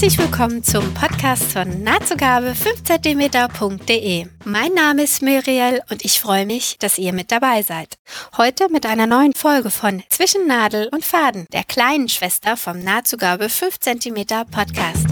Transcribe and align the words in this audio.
Herzlich 0.00 0.18
willkommen 0.20 0.62
zum 0.62 0.94
Podcast 0.94 1.42
von 1.50 1.82
nahtzugabe 1.82 2.52
5cm.de. 2.52 4.26
Mein 4.44 4.72
Name 4.72 5.02
ist 5.02 5.22
Muriel 5.22 5.82
und 5.90 6.04
ich 6.04 6.20
freue 6.20 6.46
mich, 6.46 6.78
dass 6.78 6.98
ihr 6.98 7.12
mit 7.12 7.32
dabei 7.32 7.62
seid. 7.62 7.98
Heute 8.36 8.68
mit 8.70 8.86
einer 8.86 9.08
neuen 9.08 9.32
Folge 9.32 9.70
von 9.70 10.04
Zwischen 10.08 10.46
Nadel 10.46 10.88
und 10.92 11.04
Faden, 11.04 11.48
der 11.52 11.64
kleinen 11.64 12.08
Schwester 12.08 12.56
vom 12.56 12.78
Nahtzugabe 12.78 13.48
5 13.48 13.80
cm 13.80 14.24
Podcast. 14.52 15.07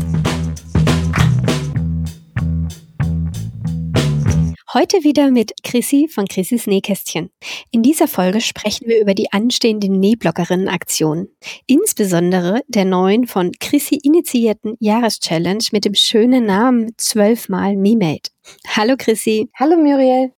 Heute 4.75 5.05
wieder 5.05 5.30
mit 5.30 5.53
Chrissy 5.62 6.09
von 6.12 6.27
Chrissys 6.27 6.66
Nähkästchen. 6.66 7.30
In 7.71 7.85
dieser 7.85 8.09
Folge 8.09 8.41
sprechen 8.41 8.89
wir 8.89 9.01
über 9.01 9.15
die 9.15 9.33
anstehenden 9.33 10.01
Nähblockerinnen-Aktion. 10.01 11.29
Insbesondere 11.69 12.62
der 12.66 12.84
neuen 12.84 13.29
von 13.29 13.52
Chrissy 13.61 14.01
initiierten 14.02 14.75
Jahreschallenge 14.80 15.66
mit 15.70 15.84
dem 15.84 15.95
schönen 15.95 16.47
Namen 16.47 16.91
12 16.97 17.48
mal 17.48 17.77
MeMade. 17.77 18.29
Hallo 18.77 18.97
Chrissy. 18.98 19.48
Hallo 19.55 19.77
Muriel. 19.77 20.33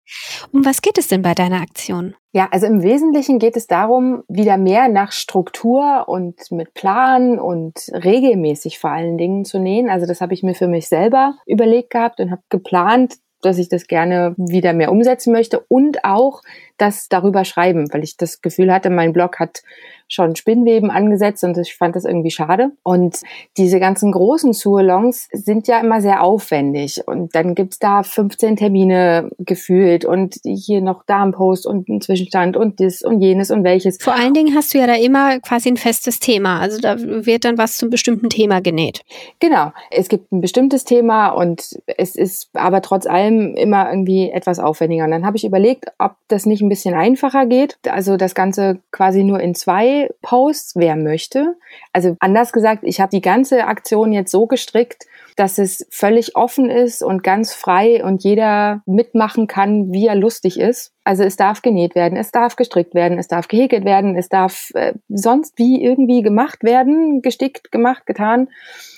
Um 0.53 0.65
was 0.65 0.83
geht 0.83 0.99
es 0.99 1.07
denn 1.07 1.23
bei 1.23 1.35
deiner 1.35 1.61
Aktion? 1.61 2.17
Ja, 2.33 2.49
also 2.51 2.67
im 2.67 2.83
Wesentlichen 2.83 3.39
geht 3.39 3.57
es 3.57 3.69
darum, 3.69 4.25
wieder 4.29 4.59
mehr 4.59 4.89
nach 4.89 5.13
Struktur 5.13 6.05
und 6.09 6.51
mit 6.51 6.75
Plan 6.75 7.39
und 7.39 7.91
regelmäßig 7.93 8.79
vor 8.79 8.91
allen 8.91 9.19
Dingen 9.19 9.45
zu 9.45 9.59
nähen. 9.59 9.89
Also 9.89 10.07
das 10.07 10.21
habe 10.21 10.35
ich 10.35 10.43
mir 10.43 10.55
für 10.55 10.69
mich 10.69 10.89
selber 10.89 11.37
überlegt 11.47 11.91
gehabt 11.91 12.21
und 12.21 12.31
habe 12.31 12.43
geplant, 12.49 13.15
dass 13.47 13.59
ich 13.59 13.69
das 13.69 13.87
gerne 13.87 14.35
wieder 14.37 14.73
mehr 14.73 14.93
umsetzen 14.93 15.33
möchte 15.33 15.61
und 15.69 16.05
auch 16.05 16.43
das 16.79 17.09
darüber 17.09 17.45
schreiben, 17.45 17.93
weil 17.93 18.03
ich 18.05 18.17
das 18.17 18.43
Gefühl 18.43 18.73
hatte, 18.73 18.91
mein 18.91 19.13
Blog 19.13 19.39
hat 19.39 19.63
schon 20.09 20.37
Spinnweben 20.37 20.91
angesetzt 20.91 21.43
und 21.43 21.59
ich 21.59 21.75
fand 21.75 21.97
das 21.97 22.05
irgendwie 22.05 22.31
schade. 22.31 22.71
Und 22.83 23.19
diese 23.57 23.81
ganzen 23.81 24.13
großen 24.13 24.53
Sualongs 24.53 25.29
sind 25.33 25.67
ja 25.67 25.81
immer 25.81 26.01
sehr 26.01 26.23
aufwendig 26.23 27.03
und 27.07 27.35
dann 27.35 27.55
gibt's 27.55 27.79
da 27.79 28.03
15 28.03 28.57
Termine 28.57 29.31
gefühlt 29.39 30.05
und 30.05 30.37
hier 30.45 30.81
noch 30.81 31.03
da 31.07 31.23
ein 31.25 31.33
Post 31.33 31.67
und 31.67 31.89
ein 31.89 32.01
Zwischenstand 32.01 32.57
und 32.57 32.81
das 32.81 33.03
und 33.03 33.21
jenes 33.21 33.51
und 33.51 33.65
welches. 33.65 33.99
Vor 34.01 34.15
allen 34.15 34.35
Dingen 34.35 34.55
hast 34.55 34.75
du 34.75 34.79
ja 34.79 34.87
da 34.87 34.95
immer 34.95 35.41
quasi 35.41 35.71
ein 35.71 35.77
festes 35.77 36.21
Thema, 36.21 36.61
also 36.61 36.79
da 36.81 36.97
wird 36.99 37.45
dann 37.45 37.59
was 37.59 37.77
zum 37.77 37.91
bestimmten 37.91 38.31
Thema 38.31 38.61
genäht. 38.61 39.03
Genau, 39.41 39.73
es 39.91 40.09
gibt 40.09 40.31
ein 40.33 40.41
bestimmtes 40.41 40.85
Thema 40.85 41.31
und 41.31 41.77
es 41.97 42.15
ist 42.15 42.51
aber 42.55 42.81
trotz 42.81 43.07
allem 43.07 43.55
immer 43.57 43.91
irgendwie 43.91 44.31
etwas 44.31 44.59
aufwendiger. 44.59 45.05
Und 45.05 45.11
dann 45.11 45.27
habe 45.27 45.37
ich 45.37 45.45
überlegt, 45.45 45.87
ob 45.99 46.13
das 46.29 46.47
nicht 46.47 46.63
ein 46.67 46.69
bisschen 46.69 46.95
einfacher 46.95 47.47
geht, 47.47 47.79
also 47.89 48.17
das 48.17 48.35
Ganze 48.35 48.81
quasi 48.91 49.23
nur 49.25 49.41
in 49.41 49.55
zwei 49.55 50.11
Posts, 50.23 50.77
wer 50.77 50.97
möchte. 50.97 51.57
Also 51.93 52.17
anders 52.21 52.53
gesagt, 52.53 52.83
ich 52.83 53.01
habe 53.01 53.11
die 53.11 53.21
ganze 53.21 53.67
Aktion 53.67 54.13
jetzt 54.13 54.31
so 54.31 54.47
gestrickt, 54.47 55.07
dass 55.37 55.59
es 55.59 55.87
völlig 55.91 56.35
offen 56.35 56.71
ist 56.71 57.03
und 57.03 57.23
ganz 57.23 57.53
frei 57.53 58.03
und 58.03 58.25
jeder 58.25 58.83
mitmachen 58.87 59.47
kann, 59.47 59.93
wie 59.93 60.07
er 60.07 60.15
lustig 60.15 60.59
ist. 60.59 60.93
Also 61.05 61.23
es 61.23 61.37
darf 61.37 61.63
genäht 61.63 61.95
werden, 61.95 62.19
es 62.19 62.33
darf 62.33 62.57
gestrickt 62.57 62.95
werden, 62.95 63.19
es 63.19 63.29
darf 63.29 63.47
gehäkelt 63.47 63.85
werden, 63.85 64.17
es 64.17 64.29
darf 64.29 64.71
äh, 64.75 64.95
sonst 65.09 65.57
wie 65.57 65.81
irgendwie 65.81 66.23
gemacht 66.23 66.65
werden, 66.65 67.23
gestickt, 67.23 67.71
gemacht, 67.71 68.07
getan. 68.07 68.49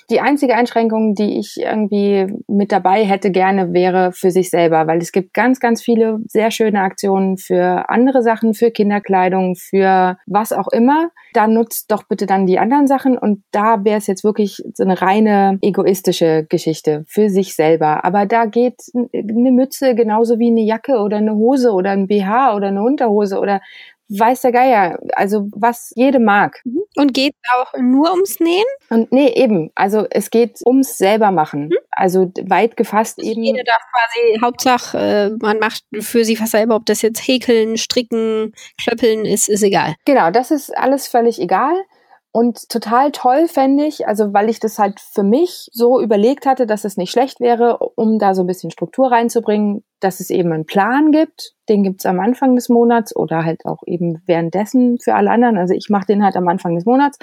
Die 0.09 0.19
einzige 0.19 0.55
Einschränkung, 0.55 1.13
die 1.13 1.37
ich 1.37 1.57
irgendwie 1.57 2.25
mit 2.47 2.71
dabei 2.71 3.05
hätte 3.05 3.29
gerne, 3.29 3.73
wäre 3.73 4.11
für 4.11 4.31
sich 4.31 4.49
selber, 4.49 4.87
weil 4.87 4.97
es 4.97 5.11
gibt 5.11 5.35
ganz, 5.35 5.59
ganz 5.59 5.83
viele 5.83 6.19
sehr 6.25 6.49
schöne 6.49 6.81
Aktionen 6.81 7.37
für 7.37 7.89
andere 7.89 8.23
Sachen, 8.23 8.55
für 8.55 8.71
Kinderkleidung, 8.71 9.55
für 9.55 10.17
was 10.25 10.51
auch 10.51 10.69
immer. 10.69 11.11
Da 11.33 11.45
nutzt 11.45 11.91
doch 11.91 12.03
bitte 12.03 12.25
dann 12.25 12.47
die 12.47 12.57
anderen 12.57 12.87
Sachen 12.87 13.19
und 13.19 13.43
da 13.51 13.85
wäre 13.85 13.99
es 13.99 14.07
jetzt 14.07 14.23
wirklich 14.23 14.63
so 14.73 14.83
eine 14.83 14.99
reine 14.99 15.59
egoistische 15.61 16.28
Geschichte 16.47 17.03
für 17.07 17.29
sich 17.29 17.55
selber. 17.55 18.03
Aber 18.05 18.25
da 18.25 18.45
geht 18.45 18.81
eine 19.13 19.51
Mütze 19.51 19.95
genauso 19.95 20.39
wie 20.39 20.49
eine 20.49 20.61
Jacke 20.61 20.99
oder 20.99 21.17
eine 21.17 21.35
Hose 21.35 21.71
oder 21.71 21.91
ein 21.91 22.07
BH 22.07 22.55
oder 22.55 22.67
eine 22.67 22.83
Unterhose 22.83 23.39
oder 23.39 23.61
weiß 24.09 24.41
der 24.41 24.51
Geier, 24.51 24.99
also 25.13 25.47
was 25.51 25.93
jede 25.95 26.19
mag. 26.19 26.61
Mhm. 26.63 26.81
Und 26.95 27.13
geht 27.13 27.35
auch 27.55 27.73
nur 27.79 28.11
ums 28.11 28.39
Nähen? 28.39 28.65
Und 28.89 29.11
nee, 29.11 29.31
eben. 29.35 29.71
Also 29.75 30.07
es 30.09 30.31
geht 30.31 30.59
ums 30.65 30.97
selber 30.97 31.31
machen. 31.31 31.67
Mhm. 31.67 31.77
Also 31.91 32.31
weit 32.47 32.75
gefasst 32.75 33.19
also 33.19 33.29
eben. 33.29 33.43
Jede 33.43 33.63
darf 33.63 33.81
quasi, 33.93 34.39
Hauptsache, 34.41 34.97
äh, 34.97 35.29
man 35.39 35.59
macht 35.59 35.83
für 35.99 36.25
sich 36.25 36.41
was 36.41 36.51
selber, 36.51 36.75
ob 36.75 36.85
das 36.85 37.01
jetzt 37.01 37.19
häkeln, 37.27 37.77
stricken, 37.77 38.53
klöppeln 38.81 39.25
ist, 39.25 39.47
ist 39.47 39.63
egal. 39.63 39.95
Genau, 40.05 40.31
das 40.31 40.51
ist 40.51 40.75
alles 40.75 41.07
völlig 41.07 41.39
egal. 41.39 41.75
Und 42.31 42.69
total 42.69 43.11
toll 43.11 43.47
fände 43.47 43.85
ich, 43.85 44.07
also 44.07 44.33
weil 44.33 44.49
ich 44.49 44.59
das 44.59 44.77
halt 44.77 44.99
für 44.99 45.23
mich 45.23 45.67
so 45.73 45.99
überlegt 45.99 46.45
hatte, 46.45 46.67
dass 46.67 46.85
es 46.85 46.95
nicht 46.95 47.09
schlecht 47.09 47.39
wäre, 47.39 47.79
um 47.79 48.19
da 48.19 48.35
so 48.35 48.43
ein 48.43 48.47
bisschen 48.47 48.69
Struktur 48.69 49.11
reinzubringen, 49.11 49.83
dass 49.99 50.19
es 50.19 50.29
eben 50.29 50.51
einen 50.51 50.67
Plan 50.67 51.11
gibt. 51.11 51.53
Den 51.67 51.81
gibt's 51.81 52.05
am 52.05 52.19
Anfang 52.19 52.55
des 52.55 52.69
Monats 52.69 53.15
oder 53.15 53.45
halt 53.45 53.65
auch 53.65 53.81
eben 53.87 54.21
währenddessen 54.27 54.99
für 54.99 55.15
alle 55.15 55.31
anderen. 55.31 55.57
Also 55.57 55.73
ich 55.73 55.89
mache 55.89 56.05
den 56.05 56.23
halt 56.23 56.35
am 56.35 56.47
Anfang 56.47 56.75
des 56.75 56.85
Monats, 56.85 57.17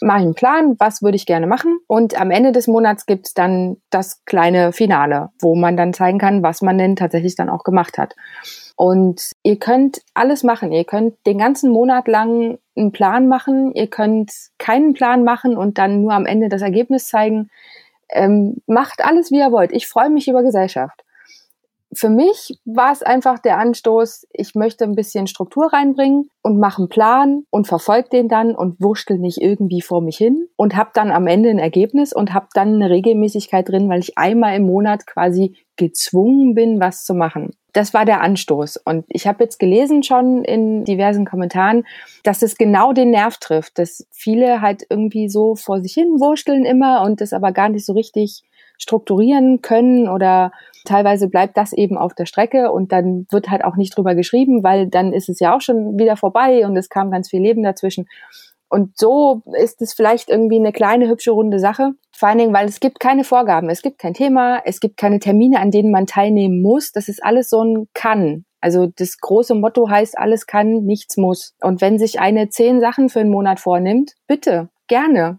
mache 0.00 0.22
einen 0.22 0.34
Plan, 0.34 0.74
was 0.78 1.02
würde 1.02 1.16
ich 1.16 1.26
gerne 1.26 1.46
machen. 1.46 1.78
Und 1.86 2.20
am 2.20 2.32
Ende 2.32 2.50
des 2.50 2.66
Monats 2.66 3.06
gibt's 3.06 3.34
dann 3.34 3.76
das 3.90 4.24
kleine 4.24 4.72
Finale, 4.72 5.30
wo 5.40 5.54
man 5.54 5.76
dann 5.76 5.94
zeigen 5.94 6.18
kann, 6.18 6.42
was 6.42 6.62
man 6.62 6.78
denn 6.78 6.96
tatsächlich 6.96 7.36
dann 7.36 7.48
auch 7.48 7.62
gemacht 7.62 7.96
hat. 7.96 8.16
Und 8.76 9.32
ihr 9.42 9.58
könnt 9.58 10.02
alles 10.14 10.44
machen. 10.44 10.70
Ihr 10.70 10.84
könnt 10.84 11.14
den 11.26 11.38
ganzen 11.38 11.70
Monat 11.70 12.06
lang 12.06 12.58
einen 12.78 12.92
Plan 12.92 13.28
machen. 13.28 13.74
Ihr 13.74 13.88
könnt 13.88 14.32
keinen 14.58 14.94
Plan 14.94 15.24
machen 15.24 15.56
und 15.56 15.78
dann 15.78 16.02
nur 16.02 16.12
am 16.12 16.26
Ende 16.26 16.48
das 16.48 16.62
Ergebnis 16.62 17.08
zeigen. 17.08 17.50
Ähm, 18.10 18.62
macht 18.66 19.04
alles, 19.04 19.30
wie 19.30 19.38
ihr 19.38 19.52
wollt. 19.52 19.72
Ich 19.72 19.86
freue 19.86 20.10
mich 20.10 20.28
über 20.28 20.42
Gesellschaft 20.42 21.04
für 21.92 22.10
mich 22.10 22.58
war 22.64 22.92
es 22.92 23.02
einfach 23.02 23.38
der 23.38 23.58
Anstoß, 23.58 24.26
ich 24.32 24.54
möchte 24.54 24.84
ein 24.84 24.94
bisschen 24.94 25.26
Struktur 25.26 25.72
reinbringen 25.72 26.28
und 26.42 26.58
mache 26.58 26.82
einen 26.82 26.88
Plan 26.88 27.44
und 27.50 27.66
verfolge 27.66 28.10
den 28.10 28.28
dann 28.28 28.54
und 28.54 28.80
wurschtel 28.80 29.18
nicht 29.18 29.40
irgendwie 29.40 29.80
vor 29.80 30.02
mich 30.02 30.16
hin 30.16 30.48
und 30.56 30.76
habe 30.76 30.90
dann 30.92 31.10
am 31.10 31.26
Ende 31.26 31.48
ein 31.50 31.58
Ergebnis 31.58 32.12
und 32.12 32.34
habe 32.34 32.48
dann 32.52 32.74
eine 32.74 32.90
Regelmäßigkeit 32.90 33.68
drin, 33.68 33.88
weil 33.88 34.00
ich 34.00 34.18
einmal 34.18 34.56
im 34.56 34.64
Monat 34.64 35.06
quasi 35.06 35.56
gezwungen 35.76 36.54
bin, 36.54 36.80
was 36.80 37.04
zu 37.04 37.14
machen. 37.14 37.52
Das 37.72 37.94
war 37.94 38.04
der 38.04 38.20
Anstoß. 38.22 38.78
Und 38.84 39.04
ich 39.08 39.26
habe 39.26 39.44
jetzt 39.44 39.58
gelesen 39.58 40.02
schon 40.02 40.42
in 40.44 40.84
diversen 40.84 41.24
Kommentaren, 41.24 41.86
dass 42.24 42.42
es 42.42 42.56
genau 42.56 42.92
den 42.92 43.10
Nerv 43.10 43.38
trifft, 43.38 43.78
dass 43.78 44.06
viele 44.10 44.60
halt 44.60 44.84
irgendwie 44.90 45.28
so 45.28 45.54
vor 45.54 45.80
sich 45.80 45.92
hin 45.92 46.18
wursteln 46.18 46.64
immer 46.64 47.02
und 47.02 47.20
das 47.20 47.32
aber 47.32 47.52
gar 47.52 47.68
nicht 47.68 47.86
so 47.86 47.92
richtig 47.92 48.42
strukturieren 48.78 49.60
können 49.60 50.08
oder 50.08 50.52
teilweise 50.84 51.28
bleibt 51.28 51.56
das 51.56 51.72
eben 51.72 51.98
auf 51.98 52.14
der 52.14 52.26
Strecke 52.26 52.72
und 52.72 52.92
dann 52.92 53.26
wird 53.30 53.50
halt 53.50 53.64
auch 53.64 53.76
nicht 53.76 53.96
drüber 53.96 54.14
geschrieben, 54.14 54.62
weil 54.62 54.88
dann 54.88 55.12
ist 55.12 55.28
es 55.28 55.40
ja 55.40 55.54
auch 55.54 55.60
schon 55.60 55.98
wieder 55.98 56.16
vorbei 56.16 56.66
und 56.66 56.76
es 56.76 56.88
kam 56.88 57.10
ganz 57.10 57.28
viel 57.28 57.42
Leben 57.42 57.62
dazwischen. 57.62 58.06
Und 58.70 58.98
so 58.98 59.42
ist 59.58 59.80
es 59.80 59.94
vielleicht 59.94 60.28
irgendwie 60.28 60.58
eine 60.58 60.72
kleine, 60.72 61.08
hübsche, 61.08 61.30
runde 61.30 61.58
Sache. 61.58 61.92
Vor 62.14 62.28
allen 62.28 62.38
Dingen, 62.38 62.52
weil 62.52 62.68
es 62.68 62.80
gibt 62.80 63.00
keine 63.00 63.24
Vorgaben, 63.24 63.70
es 63.70 63.80
gibt 63.80 63.98
kein 63.98 64.12
Thema, 64.12 64.60
es 64.64 64.80
gibt 64.80 64.98
keine 64.98 65.20
Termine, 65.20 65.60
an 65.60 65.70
denen 65.70 65.90
man 65.90 66.06
teilnehmen 66.06 66.60
muss. 66.60 66.92
Das 66.92 67.08
ist 67.08 67.24
alles 67.24 67.48
so 67.48 67.62
ein 67.62 67.88
Kann. 67.94 68.44
Also 68.60 68.86
das 68.86 69.18
große 69.18 69.54
Motto 69.54 69.88
heißt, 69.88 70.18
alles 70.18 70.46
kann, 70.46 70.84
nichts 70.84 71.16
muss. 71.16 71.54
Und 71.62 71.80
wenn 71.80 71.98
sich 71.98 72.20
eine 72.20 72.48
zehn 72.48 72.80
Sachen 72.80 73.08
für 73.08 73.20
einen 73.20 73.30
Monat 73.30 73.60
vornimmt, 73.60 74.14
bitte, 74.26 74.68
gerne 74.88 75.38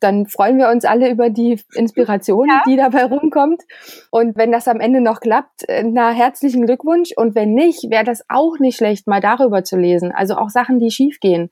dann 0.00 0.26
freuen 0.26 0.58
wir 0.58 0.68
uns 0.68 0.84
alle 0.84 1.10
über 1.10 1.30
die 1.30 1.60
Inspiration, 1.74 2.48
ja. 2.48 2.62
die 2.66 2.76
dabei 2.76 3.04
rumkommt. 3.04 3.62
Und 4.10 4.36
wenn 4.36 4.52
das 4.52 4.68
am 4.68 4.80
Ende 4.80 5.00
noch 5.00 5.20
klappt, 5.20 5.68
äh, 5.68 5.82
na, 5.84 6.10
herzlichen 6.10 6.66
Glückwunsch. 6.66 7.10
Und 7.16 7.34
wenn 7.34 7.54
nicht, 7.54 7.90
wäre 7.90 8.04
das 8.04 8.24
auch 8.28 8.58
nicht 8.58 8.76
schlecht, 8.76 9.06
mal 9.06 9.20
darüber 9.20 9.64
zu 9.64 9.76
lesen. 9.76 10.12
Also 10.12 10.36
auch 10.36 10.50
Sachen, 10.50 10.78
die 10.78 10.90
schiefgehen 10.90 11.50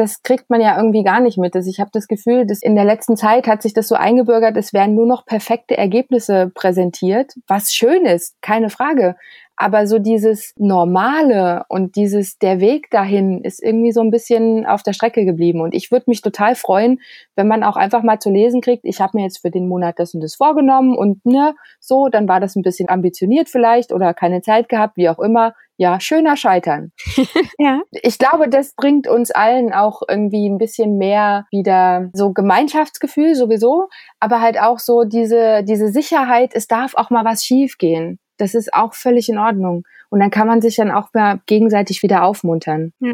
das 0.00 0.22
kriegt 0.22 0.48
man 0.48 0.62
ja 0.62 0.76
irgendwie 0.78 1.04
gar 1.04 1.20
nicht 1.20 1.36
mit. 1.36 1.54
Also 1.54 1.68
ich 1.68 1.78
habe 1.78 1.90
das 1.92 2.08
Gefühl, 2.08 2.46
dass 2.46 2.62
in 2.62 2.74
der 2.74 2.86
letzten 2.86 3.18
Zeit 3.18 3.46
hat 3.46 3.60
sich 3.60 3.74
das 3.74 3.86
so 3.86 3.94
eingebürgert, 3.94 4.56
es 4.56 4.72
werden 4.72 4.94
nur 4.94 5.06
noch 5.06 5.26
perfekte 5.26 5.76
Ergebnisse 5.76 6.50
präsentiert, 6.54 7.34
was 7.46 7.72
schön 7.72 8.06
ist, 8.06 8.40
keine 8.40 8.70
Frage. 8.70 9.16
Aber 9.62 9.86
so 9.86 9.98
dieses 9.98 10.54
Normale 10.56 11.64
und 11.68 11.94
dieses 11.94 12.38
der 12.38 12.60
Weg 12.60 12.90
dahin 12.90 13.44
ist 13.44 13.62
irgendwie 13.62 13.92
so 13.92 14.00
ein 14.00 14.10
bisschen 14.10 14.64
auf 14.64 14.82
der 14.82 14.94
Strecke 14.94 15.26
geblieben. 15.26 15.60
Und 15.60 15.74
ich 15.74 15.90
würde 15.90 16.06
mich 16.08 16.22
total 16.22 16.54
freuen, 16.54 16.98
wenn 17.36 17.46
man 17.46 17.62
auch 17.62 17.76
einfach 17.76 18.02
mal 18.02 18.18
zu 18.18 18.30
lesen 18.30 18.62
kriegt, 18.62 18.86
ich 18.86 19.02
habe 19.02 19.18
mir 19.18 19.24
jetzt 19.24 19.42
für 19.42 19.50
den 19.50 19.68
Monat 19.68 19.98
das 19.98 20.14
und 20.14 20.22
das 20.22 20.34
vorgenommen 20.34 20.96
und 20.96 21.26
ne, 21.26 21.54
so, 21.78 22.08
dann 22.08 22.26
war 22.26 22.40
das 22.40 22.56
ein 22.56 22.62
bisschen 22.62 22.88
ambitioniert 22.88 23.50
vielleicht 23.50 23.92
oder 23.92 24.14
keine 24.14 24.40
Zeit 24.40 24.70
gehabt, 24.70 24.96
wie 24.96 25.10
auch 25.10 25.18
immer. 25.18 25.52
Ja, 25.76 26.00
schöner 26.00 26.38
Scheitern. 26.38 26.92
ja. 27.58 27.82
Ich 27.90 28.18
glaube, 28.18 28.48
das 28.48 28.74
bringt 28.74 29.08
uns 29.08 29.30
allen 29.30 29.74
auch 29.74 30.00
irgendwie 30.08 30.48
ein 30.48 30.56
bisschen 30.56 30.96
mehr 30.96 31.44
wieder 31.50 32.08
so 32.14 32.32
Gemeinschaftsgefühl 32.32 33.34
sowieso, 33.34 33.88
aber 34.20 34.40
halt 34.40 34.58
auch 34.58 34.78
so 34.78 35.04
diese, 35.04 35.64
diese 35.64 35.88
Sicherheit, 35.88 36.52
es 36.54 36.66
darf 36.66 36.94
auch 36.94 37.10
mal 37.10 37.26
was 37.26 37.44
schiefgehen. 37.44 38.18
Das 38.40 38.54
ist 38.54 38.72
auch 38.72 38.94
völlig 38.94 39.28
in 39.28 39.38
Ordnung. 39.38 39.84
Und 40.10 40.20
dann 40.20 40.30
kann 40.30 40.46
man 40.46 40.60
sich 40.60 40.76
dann 40.76 40.90
auch 40.90 41.08
mal 41.14 41.40
gegenseitig 41.46 42.02
wieder 42.02 42.24
aufmuntern. 42.24 42.92
Ja. 43.00 43.12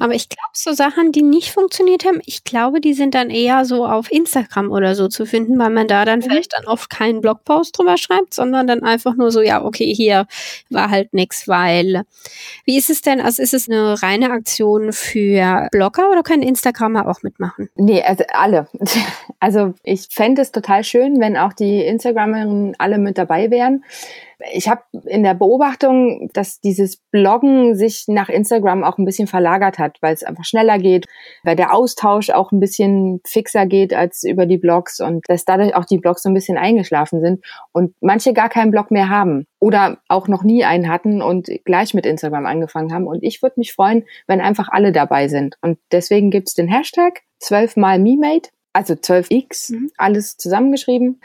Aber 0.00 0.14
ich 0.14 0.28
glaube, 0.28 0.50
so 0.54 0.72
Sachen, 0.72 1.12
die 1.12 1.22
nicht 1.22 1.50
funktioniert 1.52 2.04
haben, 2.04 2.20
ich 2.24 2.44
glaube, 2.44 2.80
die 2.80 2.94
sind 2.94 3.14
dann 3.14 3.30
eher 3.30 3.64
so 3.64 3.86
auf 3.86 4.10
Instagram 4.10 4.70
oder 4.70 4.94
so 4.94 5.08
zu 5.08 5.26
finden, 5.26 5.58
weil 5.58 5.70
man 5.70 5.86
da 5.86 6.04
dann 6.04 6.20
mhm. 6.20 6.24
vielleicht 6.24 6.54
dann 6.56 6.66
oft 6.66 6.88
keinen 6.88 7.20
Blogpost 7.20 7.78
drüber 7.78 7.96
schreibt, 7.98 8.32
sondern 8.32 8.66
dann 8.66 8.82
einfach 8.82 9.16
nur 9.16 9.30
so, 9.30 9.42
ja, 9.42 9.62
okay, 9.64 9.92
hier 9.94 10.26
war 10.70 10.90
halt 10.90 11.12
nix, 11.12 11.46
weil. 11.46 12.02
Wie 12.64 12.78
ist 12.78 12.90
es 12.90 13.02
denn? 13.02 13.20
Also 13.20 13.42
ist 13.42 13.54
es 13.54 13.68
eine 13.68 14.02
reine 14.02 14.30
Aktion 14.30 14.92
für 14.92 15.68
Blogger 15.72 16.10
oder 16.10 16.22
können 16.22 16.42
Instagramer 16.42 17.08
auch 17.08 17.22
mitmachen? 17.22 17.68
Nee, 17.76 18.02
also 18.02 18.24
alle. 18.32 18.68
Also 19.38 19.74
ich 19.82 20.08
fände 20.10 20.42
es 20.42 20.50
total 20.50 20.82
schön, 20.82 21.20
wenn 21.20 21.36
auch 21.36 21.52
die 21.52 21.84
Instagramerinnen 21.84 22.74
alle 22.78 22.98
mit 22.98 23.18
dabei 23.18 23.50
wären. 23.50 23.84
Ich 24.52 24.68
habe 24.68 24.82
in 25.04 25.22
der 25.22 25.34
Beobachtung, 25.34 26.30
dass 26.36 26.60
dieses 26.60 26.98
Bloggen 27.10 27.74
sich 27.74 28.04
nach 28.08 28.28
Instagram 28.28 28.84
auch 28.84 28.98
ein 28.98 29.04
bisschen 29.04 29.26
verlagert 29.26 29.78
hat, 29.78 29.98
weil 30.00 30.14
es 30.14 30.22
einfach 30.22 30.44
schneller 30.44 30.78
geht, 30.78 31.06
weil 31.42 31.56
der 31.56 31.74
Austausch 31.74 32.30
auch 32.30 32.52
ein 32.52 32.60
bisschen 32.60 33.20
fixer 33.26 33.66
geht 33.66 33.94
als 33.94 34.22
über 34.22 34.46
die 34.46 34.58
Blogs 34.58 35.00
und 35.00 35.24
dass 35.28 35.44
dadurch 35.44 35.74
auch 35.74 35.84
die 35.84 35.98
Blogs 35.98 36.22
so 36.22 36.28
ein 36.28 36.34
bisschen 36.34 36.58
eingeschlafen 36.58 37.20
sind 37.20 37.44
und 37.72 37.94
manche 38.00 38.32
gar 38.32 38.48
keinen 38.48 38.70
Blog 38.70 38.90
mehr 38.90 39.08
haben 39.08 39.46
oder 39.58 39.98
auch 40.08 40.28
noch 40.28 40.42
nie 40.42 40.64
einen 40.64 40.88
hatten 40.88 41.22
und 41.22 41.48
gleich 41.64 41.94
mit 41.94 42.06
Instagram 42.06 42.46
angefangen 42.46 42.92
haben. 42.92 43.06
Und 43.06 43.22
ich 43.22 43.42
würde 43.42 43.58
mich 43.58 43.72
freuen, 43.72 44.04
wenn 44.26 44.40
einfach 44.40 44.68
alle 44.70 44.92
dabei 44.92 45.28
sind. 45.28 45.56
Und 45.62 45.78
deswegen 45.92 46.30
gibt's 46.30 46.54
den 46.54 46.68
Hashtag 46.68 47.22
12 47.40 47.76
mal 47.76 47.98
MeMade, 47.98 48.48
also 48.72 48.94
12x, 48.94 49.72
mhm. 49.72 49.90
alles 49.96 50.36
zusammengeschrieben. 50.36 51.20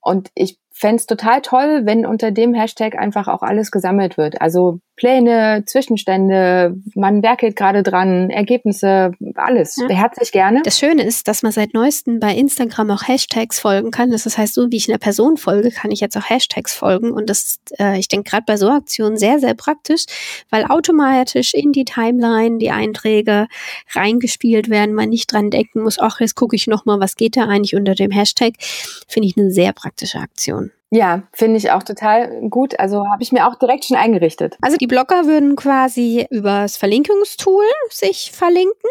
Und 0.00 0.30
ich 0.34 0.58
fände 0.76 0.96
es 0.96 1.06
total 1.06 1.40
toll, 1.40 1.82
wenn 1.84 2.04
unter 2.04 2.30
dem 2.30 2.52
Hashtag 2.52 2.98
einfach 2.98 3.28
auch 3.28 3.40
alles 3.40 3.70
gesammelt 3.70 4.18
wird. 4.18 4.42
Also 4.42 4.80
Pläne, 4.96 5.62
Zwischenstände, 5.66 6.76
man 6.94 7.22
werkelt 7.22 7.56
gerade 7.56 7.82
dran, 7.82 8.28
Ergebnisse, 8.28 9.12
alles. 9.34 9.76
Ja. 9.76 9.88
Herzlich 9.88 10.32
gerne. 10.32 10.60
Das 10.64 10.78
Schöne 10.78 11.02
ist, 11.02 11.28
dass 11.28 11.42
man 11.42 11.52
seit 11.52 11.72
neuestem 11.72 12.20
bei 12.20 12.34
Instagram 12.34 12.90
auch 12.90 13.08
Hashtags 13.08 13.58
folgen 13.58 13.90
kann. 13.90 14.10
Das 14.10 14.24
heißt, 14.36 14.52
so 14.52 14.70
wie 14.70 14.76
ich 14.76 14.88
einer 14.88 14.98
Person 14.98 15.38
folge, 15.38 15.70
kann 15.70 15.90
ich 15.90 16.00
jetzt 16.00 16.16
auch 16.16 16.28
Hashtags 16.28 16.74
folgen. 16.74 17.10
Und 17.10 17.30
das 17.30 17.44
ist, 17.44 17.80
äh, 17.80 17.98
ich 17.98 18.08
denke, 18.08 18.30
gerade 18.30 18.44
bei 18.46 18.58
so 18.58 18.68
Aktionen 18.68 19.16
sehr, 19.16 19.38
sehr 19.38 19.54
praktisch, 19.54 20.04
weil 20.50 20.64
automatisch 20.66 21.54
in 21.54 21.72
die 21.72 21.84
Timeline 21.86 22.58
die 22.58 22.70
Einträge 22.70 23.48
reingespielt 23.94 24.68
werden, 24.68 24.94
man 24.94 25.08
nicht 25.08 25.32
dran 25.32 25.50
denken 25.50 25.82
muss, 25.82 25.98
ach, 25.98 26.20
jetzt 26.20 26.34
gucke 26.34 26.56
ich 26.56 26.66
nochmal, 26.66 27.00
was 27.00 27.16
geht 27.16 27.36
da 27.38 27.46
eigentlich 27.46 27.76
unter 27.76 27.94
dem 27.94 28.10
Hashtag. 28.10 28.54
Finde 29.08 29.28
ich 29.28 29.38
eine 29.38 29.50
sehr 29.50 29.72
praktische 29.72 30.18
Aktion. 30.18 30.65
Ja, 30.90 31.24
finde 31.32 31.56
ich 31.56 31.70
auch 31.72 31.82
total 31.82 32.48
gut. 32.48 32.78
Also 32.78 33.08
habe 33.10 33.22
ich 33.22 33.32
mir 33.32 33.46
auch 33.48 33.56
direkt 33.56 33.84
schon 33.84 33.96
eingerichtet. 33.96 34.56
Also 34.62 34.76
die 34.76 34.86
Blogger 34.86 35.26
würden 35.26 35.56
quasi 35.56 36.26
übers 36.30 36.76
Verlinkungstool 36.76 37.64
sich 37.90 38.30
verlinken 38.32 38.90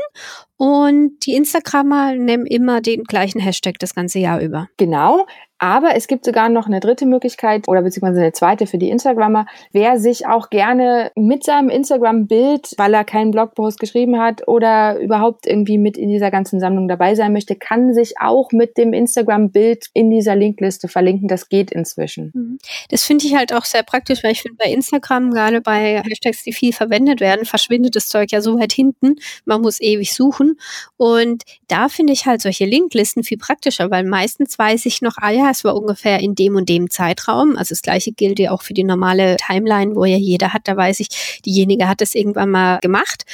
und 0.58 1.26
die 1.26 1.36
Instagrammer 1.36 2.16
nehmen 2.16 2.46
immer 2.46 2.82
den 2.82 3.04
gleichen 3.04 3.40
Hashtag 3.40 3.80
das 3.80 3.96
ganze 3.96 4.20
Jahr 4.20 4.42
über. 4.42 4.68
Genau. 4.78 5.26
Aber 5.58 5.96
es 5.96 6.08
gibt 6.08 6.26
sogar 6.26 6.50
noch 6.50 6.68
eine 6.68 6.82
dritte 6.82 7.06
Möglichkeit 7.06 7.68
oder 7.68 7.82
beziehungsweise 7.82 8.22
eine 8.22 8.34
zweite 8.34 8.68
für 8.68 8.78
die 8.78 8.90
Instagrammer. 8.90 9.46
Wer 9.72 10.00
sich 10.00 10.28
auch 10.28 10.50
gerne 10.50 11.12
mit 11.16 11.44
seinem 11.46 11.70
Instagram-Bild, 11.70 12.74
weil 12.78 12.94
er 12.94 13.06
keinen 13.06 13.32
Blogpost 13.32 13.80
geschrieben 13.80 14.20
hat 14.20 14.48
oder 14.48 15.00
überhaupt 15.00 15.48
irgendwie 15.48 15.78
mit 15.78 15.98
in 15.98 16.10
dieser 16.10 16.30
ganzen 16.30 16.60
Sammlung 16.60 16.88
dabei 16.88 17.16
sein 17.16 17.32
möchte, 17.32 17.56
kann 17.56 17.94
sich 17.94 18.16
auch 18.20 18.52
mit 18.52 18.78
dem 18.78 18.92
Instagram-Bild 18.92 19.88
in 19.94 20.10
dieser 20.10 20.36
Linkliste 20.36 20.90
verlinken. 20.90 21.30
Das 21.30 21.48
geht 21.48 21.72
inzwischen. 21.72 22.32
Mhm. 22.34 22.58
Das 22.90 23.04
finde 23.06 23.26
ich 23.26 23.36
halt 23.36 23.54
auch 23.54 23.66
sehr 23.66 23.84
praktisch, 23.84 24.24
weil 24.24 24.34
ich 24.34 24.42
finde 24.42 24.58
bei 24.62 24.70
Instagram, 24.70 25.32
gerade 25.32 25.62
bei 25.62 26.04
Hashtags, 26.06 26.44
die 26.44 26.54
viel 26.54 26.74
verwendet 26.74 27.22
werden, 27.22 27.46
verschwindet 27.46 27.96
das 27.96 28.10
Zeug 28.10 28.32
ja 28.32 28.42
so 28.42 28.60
weit 28.60 28.74
hinten. 28.74 29.16
Man 29.46 29.62
muss 29.62 29.80
ewig 29.80 30.14
suchen. 30.14 30.60
Und 30.98 31.44
da 31.70 31.88
finde 31.88 32.12
ich 32.12 32.26
halt 32.26 32.42
solche 32.42 32.66
Linklisten 32.66 33.24
viel 33.24 33.38
praktischer, 33.38 33.90
weil 33.90 34.04
meistens 34.04 34.60
weiß 34.60 34.86
ich 34.86 35.02
noch, 35.02 35.16
ah 35.18 35.32
ja, 35.32 35.45
es 35.52 35.64
war 35.64 35.76
ungefähr 35.76 36.20
in 36.20 36.36
dem 36.36 36.56
und 36.56 36.70
dem 36.70 36.90
Zeitraum. 36.90 37.58
Also 37.58 37.74
das 37.74 37.82
gleiche 37.82 38.12
gilt 38.12 38.40
ja 38.40 38.52
auch 38.52 38.62
für 38.62 38.74
die 38.74 38.84
normale 38.84 39.38
Timeline, 39.38 39.96
wo 39.96 40.06
ja 40.06 40.18
jeder 40.18 40.54
hat, 40.54 40.68
da 40.68 40.76
weiß 40.76 41.00
ich, 41.00 41.42
diejenige 41.46 41.88
hat 41.88 42.02
das 42.02 42.16
irgendwann 42.16 42.52
mal 42.52 42.80
gemacht. 42.80 43.26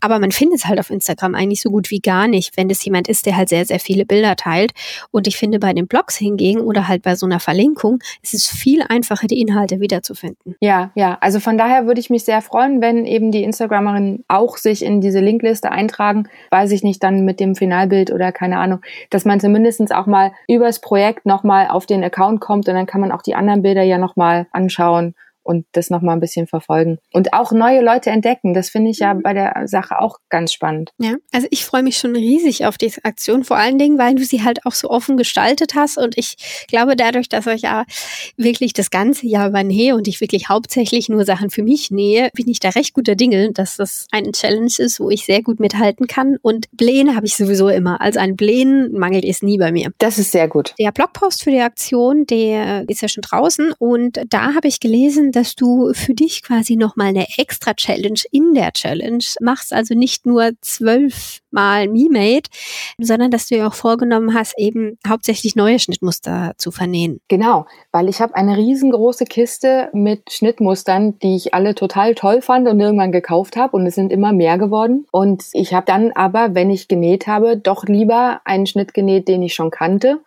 Aber 0.00 0.18
man 0.18 0.30
findet 0.30 0.58
es 0.58 0.66
halt 0.66 0.78
auf 0.78 0.90
Instagram 0.90 1.34
eigentlich 1.34 1.62
so 1.62 1.70
gut 1.70 1.90
wie 1.90 2.00
gar 2.00 2.28
nicht, 2.28 2.56
wenn 2.56 2.68
es 2.70 2.84
jemand 2.84 3.08
ist, 3.08 3.26
der 3.26 3.36
halt 3.36 3.48
sehr, 3.48 3.64
sehr 3.64 3.80
viele 3.80 4.04
Bilder 4.04 4.36
teilt. 4.36 4.72
Und 5.10 5.26
ich 5.26 5.36
finde, 5.36 5.58
bei 5.58 5.72
den 5.72 5.86
Blogs 5.86 6.16
hingegen 6.16 6.60
oder 6.60 6.88
halt 6.88 7.02
bei 7.02 7.14
so 7.16 7.26
einer 7.26 7.40
Verlinkung 7.40 7.98
ist 8.22 8.34
es 8.34 8.46
viel 8.46 8.82
einfacher, 8.86 9.26
die 9.26 9.40
Inhalte 9.40 9.80
wiederzufinden. 9.80 10.56
Ja, 10.60 10.90
ja. 10.94 11.16
Also 11.20 11.40
von 11.40 11.56
daher 11.56 11.86
würde 11.86 12.00
ich 12.00 12.10
mich 12.10 12.24
sehr 12.24 12.42
freuen, 12.42 12.80
wenn 12.80 13.06
eben 13.06 13.32
die 13.32 13.42
Instagramerinnen 13.42 14.24
auch 14.28 14.58
sich 14.58 14.84
in 14.84 15.00
diese 15.00 15.20
Linkliste 15.20 15.70
eintragen, 15.70 16.28
weiß 16.50 16.72
ich 16.72 16.82
nicht, 16.82 17.02
dann 17.02 17.24
mit 17.24 17.40
dem 17.40 17.54
Finalbild 17.54 18.12
oder 18.12 18.32
keine 18.32 18.58
Ahnung, 18.58 18.80
dass 19.10 19.24
man 19.24 19.40
zumindest 19.40 19.94
auch 19.94 20.06
mal 20.06 20.32
übers 20.48 20.80
Projekt 20.80 21.26
nochmal 21.26 21.68
auf 21.68 21.86
den 21.86 22.04
Account 22.04 22.40
kommt 22.40 22.68
und 22.68 22.74
dann 22.74 22.86
kann 22.86 23.00
man 23.00 23.12
auch 23.12 23.22
die 23.22 23.34
anderen 23.34 23.62
Bilder 23.62 23.82
ja 23.82 23.98
nochmal 23.98 24.46
anschauen 24.52 25.14
und 25.46 25.64
das 25.72 25.90
nochmal 25.90 26.16
ein 26.16 26.20
bisschen 26.20 26.46
verfolgen. 26.46 26.98
Und 27.12 27.32
auch 27.32 27.52
neue 27.52 27.80
Leute 27.80 28.10
entdecken. 28.10 28.52
Das 28.52 28.68
finde 28.68 28.90
ich 28.90 28.98
ja 28.98 29.14
mhm. 29.14 29.22
bei 29.22 29.32
der 29.32 29.62
Sache 29.66 30.00
auch 30.00 30.18
ganz 30.28 30.52
spannend. 30.52 30.90
Ja, 30.98 31.14
also 31.32 31.46
ich 31.50 31.64
freue 31.64 31.82
mich 31.82 31.98
schon 31.98 32.16
riesig 32.16 32.66
auf 32.66 32.76
diese 32.76 33.04
Aktion, 33.04 33.44
vor 33.44 33.56
allen 33.56 33.78
Dingen, 33.78 33.98
weil 33.98 34.16
du 34.16 34.24
sie 34.24 34.42
halt 34.42 34.66
auch 34.66 34.72
so 34.72 34.90
offen 34.90 35.16
gestaltet 35.16 35.74
hast. 35.74 35.98
Und 35.98 36.18
ich 36.18 36.66
glaube, 36.68 36.96
dadurch, 36.96 37.28
dass 37.28 37.46
ich 37.46 37.62
ja 37.62 37.84
wirklich 38.36 38.72
das 38.72 38.90
ganze 38.90 39.26
Jahr 39.26 39.48
über 39.48 39.62
nähe 39.62 39.94
und 39.94 40.08
ich 40.08 40.20
wirklich 40.20 40.48
hauptsächlich 40.48 41.08
nur 41.08 41.24
Sachen 41.24 41.50
für 41.50 41.62
mich 41.62 41.90
nähe, 41.90 42.30
bin 42.34 42.48
ich 42.48 42.58
da 42.58 42.70
recht 42.70 42.92
guter 42.92 43.14
Dinge, 43.14 43.52
dass 43.52 43.76
das 43.76 44.08
eine 44.10 44.32
Challenge 44.32 44.72
ist, 44.76 44.98
wo 44.98 45.10
ich 45.10 45.24
sehr 45.24 45.42
gut 45.42 45.60
mithalten 45.60 46.08
kann. 46.08 46.38
Und 46.42 46.66
Pläne 46.76 47.14
habe 47.14 47.26
ich 47.26 47.36
sowieso 47.36 47.68
immer. 47.68 48.00
Also 48.00 48.18
an 48.18 48.36
Plänen 48.36 48.92
mangelt 48.92 49.24
es 49.24 49.42
nie 49.42 49.58
bei 49.58 49.70
mir. 49.70 49.92
Das 49.98 50.18
ist 50.18 50.32
sehr 50.32 50.48
gut. 50.48 50.74
Der 50.78 50.90
Blogpost 50.90 51.44
für 51.44 51.50
die 51.50 51.60
Aktion, 51.60 52.26
der 52.26 52.88
ist 52.88 53.02
ja 53.02 53.08
schon 53.08 53.22
draußen 53.22 53.72
und 53.78 54.20
da 54.28 54.54
habe 54.54 54.66
ich 54.66 54.80
gelesen, 54.80 55.32
dass 55.36 55.54
du 55.54 55.92
für 55.92 56.14
dich 56.14 56.42
quasi 56.42 56.76
nochmal 56.76 57.08
eine 57.08 57.26
extra 57.36 57.74
Challenge 57.74 58.20
in 58.32 58.54
der 58.54 58.72
Challenge 58.72 59.22
machst, 59.40 59.74
also 59.74 59.94
nicht 59.94 60.24
nur 60.24 60.52
zwölf 60.62 61.40
Mal 61.50 61.88
Me-Made, 61.88 62.48
sondern 62.98 63.30
dass 63.30 63.48
du 63.48 63.56
ja 63.56 63.68
auch 63.68 63.74
vorgenommen 63.74 64.34
hast, 64.34 64.58
eben 64.58 64.98
hauptsächlich 65.06 65.54
neue 65.56 65.78
Schnittmuster 65.78 66.52
zu 66.56 66.70
vernähen. 66.70 67.20
Genau, 67.28 67.66
weil 67.92 68.08
ich 68.08 68.20
habe 68.20 68.34
eine 68.34 68.56
riesengroße 68.56 69.24
Kiste 69.24 69.90
mit 69.92 70.32
Schnittmustern, 70.32 71.18
die 71.18 71.36
ich 71.36 71.54
alle 71.54 71.74
total 71.74 72.14
toll 72.14 72.40
fand 72.42 72.66
und 72.68 72.80
irgendwann 72.80 73.12
gekauft 73.12 73.56
habe 73.56 73.76
und 73.76 73.86
es 73.86 73.94
sind 73.94 74.12
immer 74.12 74.32
mehr 74.32 74.58
geworden. 74.58 75.06
Und 75.10 75.44
ich 75.52 75.74
habe 75.74 75.86
dann 75.86 76.12
aber, 76.12 76.54
wenn 76.54 76.70
ich 76.70 76.88
genäht 76.88 77.26
habe, 77.26 77.56
doch 77.56 77.84
lieber 77.84 78.40
einen 78.44 78.66
Schnitt 78.66 78.94
genäht, 78.94 79.28
den 79.28 79.42
ich 79.42 79.54
schon 79.54 79.70
kannte 79.70 80.20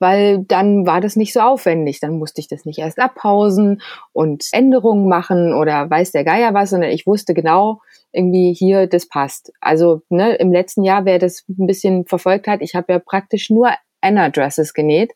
weil 0.00 0.44
dann 0.44 0.86
war 0.86 1.00
das 1.00 1.14
nicht 1.14 1.32
so 1.32 1.40
aufwendig. 1.40 2.00
Dann 2.00 2.18
musste 2.18 2.40
ich 2.40 2.48
das 2.48 2.64
nicht 2.64 2.78
erst 2.78 2.98
abpausen 2.98 3.82
und 4.12 4.46
Änderungen 4.52 5.08
machen 5.08 5.54
oder 5.54 5.88
weiß 5.88 6.12
der 6.12 6.24
Geier 6.24 6.54
was, 6.54 6.70
sondern 6.70 6.90
ich 6.90 7.06
wusste 7.06 7.34
genau, 7.34 7.80
irgendwie 8.12 8.52
hier, 8.52 8.86
das 8.86 9.06
passt. 9.06 9.52
Also 9.60 10.02
ne, 10.08 10.34
im 10.34 10.52
letzten 10.52 10.82
Jahr, 10.82 11.04
wer 11.04 11.18
das 11.18 11.44
ein 11.48 11.66
bisschen 11.66 12.06
verfolgt 12.06 12.48
hat, 12.48 12.62
ich 12.62 12.74
habe 12.74 12.92
ja 12.92 12.98
praktisch 12.98 13.50
nur 13.50 13.70
Anna-Dresses 14.00 14.74
genäht 14.74 15.12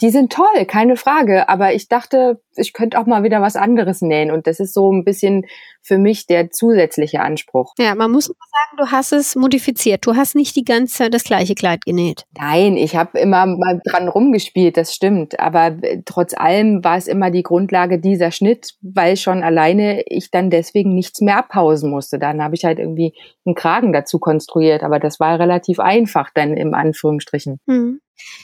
die 0.00 0.10
sind 0.10 0.32
toll, 0.32 0.64
keine 0.66 0.96
Frage. 0.96 1.48
Aber 1.48 1.74
ich 1.74 1.88
dachte, 1.88 2.40
ich 2.56 2.72
könnte 2.72 2.98
auch 2.98 3.06
mal 3.06 3.22
wieder 3.22 3.40
was 3.42 3.56
anderes 3.56 4.00
nähen. 4.00 4.30
Und 4.30 4.46
das 4.46 4.60
ist 4.60 4.74
so 4.74 4.92
ein 4.92 5.04
bisschen 5.04 5.44
für 5.82 5.98
mich 5.98 6.26
der 6.26 6.50
zusätzliche 6.50 7.20
Anspruch. 7.20 7.74
Ja, 7.78 7.94
man 7.94 8.10
muss 8.10 8.26
sagen, 8.26 8.76
du 8.76 8.86
hast 8.90 9.12
es 9.12 9.36
modifiziert. 9.36 10.06
Du 10.06 10.16
hast 10.16 10.34
nicht 10.34 10.54
die 10.56 10.64
ganze 10.64 10.94
Zeit 10.94 11.14
das 11.14 11.24
gleiche 11.24 11.54
Kleid 11.54 11.84
genäht. 11.84 12.24
Nein, 12.38 12.76
ich 12.76 12.96
habe 12.96 13.18
immer 13.18 13.46
mal 13.46 13.80
dran 13.84 14.08
rumgespielt, 14.08 14.76
das 14.76 14.94
stimmt. 14.94 15.40
Aber 15.40 15.78
äh, 15.82 16.02
trotz 16.04 16.34
allem 16.34 16.84
war 16.84 16.96
es 16.96 17.06
immer 17.06 17.30
die 17.30 17.42
Grundlage 17.42 17.98
dieser 17.98 18.30
Schnitt, 18.30 18.74
weil 18.82 19.16
schon 19.16 19.42
alleine 19.42 20.02
ich 20.06 20.30
dann 20.30 20.50
deswegen 20.50 20.94
nichts 20.94 21.20
mehr 21.20 21.38
abpausen 21.38 21.90
musste. 21.90 22.18
Dann 22.18 22.42
habe 22.42 22.54
ich 22.54 22.64
halt 22.64 22.78
irgendwie 22.78 23.14
einen 23.46 23.54
Kragen 23.54 23.92
dazu 23.92 24.18
konstruiert. 24.18 24.82
Aber 24.82 24.98
das 24.98 25.20
war 25.20 25.38
relativ 25.38 25.80
einfach 25.80 26.30
dann 26.34 26.56
im 26.56 26.74
Anführungsstrichen. 26.74 27.60
Mhm. 27.66 28.00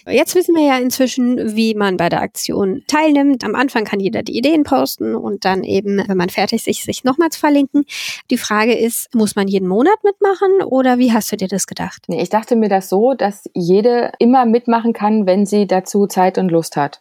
Jetzt 0.06 0.34
wissen 0.34 0.54
wir 0.54 0.64
ja 0.64 0.78
inzwischen, 0.78 1.56
wie 1.56 1.74
man 1.74 1.96
bei 1.96 2.08
der 2.08 2.20
Aktion 2.20 2.82
teilnimmt. 2.86 3.44
Am 3.44 3.54
Anfang 3.54 3.84
kann 3.84 4.00
jeder 4.00 4.22
die 4.22 4.36
Ideen 4.36 4.64
posten 4.64 5.14
und 5.14 5.44
dann 5.44 5.64
eben, 5.64 6.02
wenn 6.06 6.16
man 6.16 6.28
fertig 6.28 6.66
ist, 6.66 6.84
sich 6.84 7.04
nochmals 7.04 7.36
verlinken. 7.36 7.84
Die 8.30 8.38
Frage 8.38 8.74
ist, 8.74 9.14
muss 9.14 9.36
man 9.36 9.48
jeden 9.48 9.68
Monat 9.68 10.02
mitmachen 10.04 10.62
oder 10.64 10.98
wie 10.98 11.12
hast 11.12 11.32
du 11.32 11.36
dir 11.36 11.48
das 11.48 11.66
gedacht? 11.66 12.04
Nee, 12.08 12.22
ich 12.22 12.28
dachte 12.28 12.56
mir 12.56 12.68
das 12.68 12.88
so, 12.88 13.14
dass 13.14 13.48
jede 13.54 14.12
immer 14.18 14.46
mitmachen 14.46 14.92
kann, 14.92 15.26
wenn 15.26 15.46
sie 15.46 15.66
dazu 15.66 16.06
Zeit 16.06 16.38
und 16.38 16.50
Lust 16.50 16.76
hat. 16.76 17.00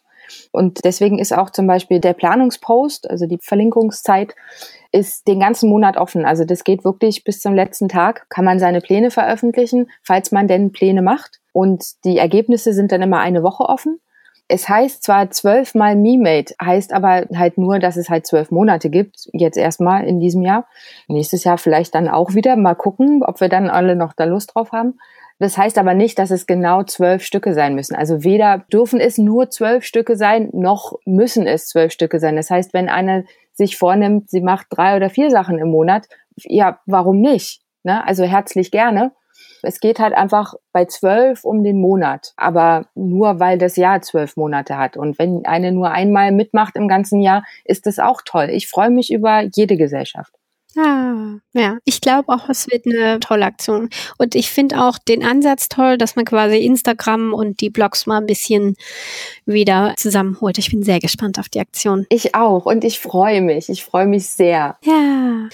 Und 0.52 0.84
deswegen 0.84 1.18
ist 1.18 1.36
auch 1.36 1.50
zum 1.50 1.66
Beispiel 1.66 2.00
der 2.00 2.14
Planungspost, 2.14 3.10
also 3.10 3.26
die 3.26 3.38
Verlinkungszeit, 3.40 4.34
ist 4.92 5.26
den 5.28 5.40
ganzen 5.40 5.68
Monat 5.68 5.96
offen. 5.96 6.24
Also 6.24 6.44
das 6.44 6.64
geht 6.64 6.84
wirklich 6.84 7.24
bis 7.24 7.40
zum 7.40 7.54
letzten 7.54 7.88
Tag, 7.88 8.26
kann 8.30 8.44
man 8.44 8.58
seine 8.58 8.80
Pläne 8.80 9.10
veröffentlichen, 9.10 9.90
falls 10.02 10.32
man 10.32 10.48
denn 10.48 10.72
Pläne 10.72 11.02
macht. 11.02 11.40
Und 11.54 12.04
die 12.04 12.18
Ergebnisse 12.18 12.72
sind 12.72 12.90
dann 12.90 13.00
immer 13.00 13.20
eine 13.20 13.44
Woche 13.44 13.62
offen. 13.62 14.00
Es 14.48 14.68
heißt 14.68 15.04
zwar 15.04 15.30
zwölfmal 15.30 15.94
Me-Made, 15.94 16.52
heißt 16.60 16.92
aber 16.92 17.26
halt 17.34 17.56
nur, 17.58 17.78
dass 17.78 17.96
es 17.96 18.10
halt 18.10 18.26
zwölf 18.26 18.50
Monate 18.50 18.90
gibt, 18.90 19.28
jetzt 19.32 19.56
erstmal 19.56 20.04
in 20.04 20.18
diesem 20.18 20.42
Jahr. 20.42 20.66
Nächstes 21.06 21.44
Jahr 21.44 21.56
vielleicht 21.56 21.94
dann 21.94 22.08
auch 22.08 22.34
wieder. 22.34 22.56
Mal 22.56 22.74
gucken, 22.74 23.22
ob 23.22 23.40
wir 23.40 23.48
dann 23.48 23.70
alle 23.70 23.94
noch 23.94 24.12
da 24.12 24.24
Lust 24.24 24.50
drauf 24.54 24.72
haben. 24.72 24.98
Das 25.38 25.56
heißt 25.56 25.78
aber 25.78 25.94
nicht, 25.94 26.18
dass 26.18 26.32
es 26.32 26.46
genau 26.46 26.82
zwölf 26.82 27.22
Stücke 27.22 27.54
sein 27.54 27.76
müssen. 27.76 27.94
Also 27.94 28.24
weder 28.24 28.64
dürfen 28.72 28.98
es 28.98 29.16
nur 29.16 29.48
zwölf 29.48 29.84
Stücke 29.84 30.16
sein, 30.16 30.50
noch 30.52 30.98
müssen 31.06 31.46
es 31.46 31.68
zwölf 31.68 31.92
Stücke 31.92 32.18
sein. 32.18 32.34
Das 32.34 32.50
heißt, 32.50 32.74
wenn 32.74 32.88
einer 32.88 33.22
sich 33.52 33.76
vornimmt, 33.76 34.28
sie 34.28 34.40
macht 34.40 34.66
drei 34.70 34.96
oder 34.96 35.08
vier 35.08 35.30
Sachen 35.30 35.58
im 35.58 35.70
Monat, 35.70 36.06
ja, 36.36 36.80
warum 36.84 37.20
nicht? 37.20 37.62
Ne? 37.84 38.04
Also 38.04 38.24
herzlich 38.24 38.72
gerne. 38.72 39.12
Es 39.64 39.80
geht 39.80 39.98
halt 39.98 40.14
einfach 40.14 40.54
bei 40.72 40.84
zwölf 40.84 41.44
um 41.44 41.62
den 41.64 41.80
Monat, 41.80 42.32
aber 42.36 42.86
nur 42.94 43.40
weil 43.40 43.58
das 43.58 43.76
Jahr 43.76 44.02
zwölf 44.02 44.36
Monate 44.36 44.78
hat. 44.78 44.96
Und 44.96 45.18
wenn 45.18 45.44
eine 45.46 45.72
nur 45.72 45.90
einmal 45.90 46.32
mitmacht 46.32 46.76
im 46.76 46.88
ganzen 46.88 47.20
Jahr, 47.20 47.44
ist 47.64 47.86
das 47.86 47.98
auch 47.98 48.22
toll. 48.24 48.48
Ich 48.50 48.68
freue 48.68 48.90
mich 48.90 49.12
über 49.12 49.42
jede 49.42 49.76
Gesellschaft. 49.76 50.32
Ah, 50.76 51.36
ja, 51.52 51.78
ich 51.84 52.00
glaube 52.00 52.32
auch, 52.32 52.48
es 52.48 52.66
wird 52.68 52.84
eine 52.86 53.20
tolle 53.20 53.44
Aktion. 53.44 53.90
Und 54.18 54.34
ich 54.34 54.50
finde 54.50 54.82
auch 54.82 54.98
den 54.98 55.24
Ansatz 55.24 55.68
toll, 55.68 55.98
dass 55.98 56.16
man 56.16 56.24
quasi 56.24 56.58
Instagram 56.58 57.32
und 57.32 57.60
die 57.60 57.70
Blogs 57.70 58.06
mal 58.06 58.18
ein 58.18 58.26
bisschen 58.26 58.74
wieder 59.46 59.94
zusammenholt. 59.96 60.58
Ich 60.58 60.70
bin 60.70 60.82
sehr 60.82 60.98
gespannt 60.98 61.38
auf 61.38 61.48
die 61.48 61.60
Aktion. 61.60 62.06
Ich 62.08 62.34
auch 62.34 62.66
und 62.66 62.82
ich 62.82 62.98
freue 62.98 63.40
mich. 63.40 63.68
Ich 63.68 63.84
freue 63.84 64.06
mich 64.06 64.26
sehr. 64.26 64.76
Ja. 64.82 65.48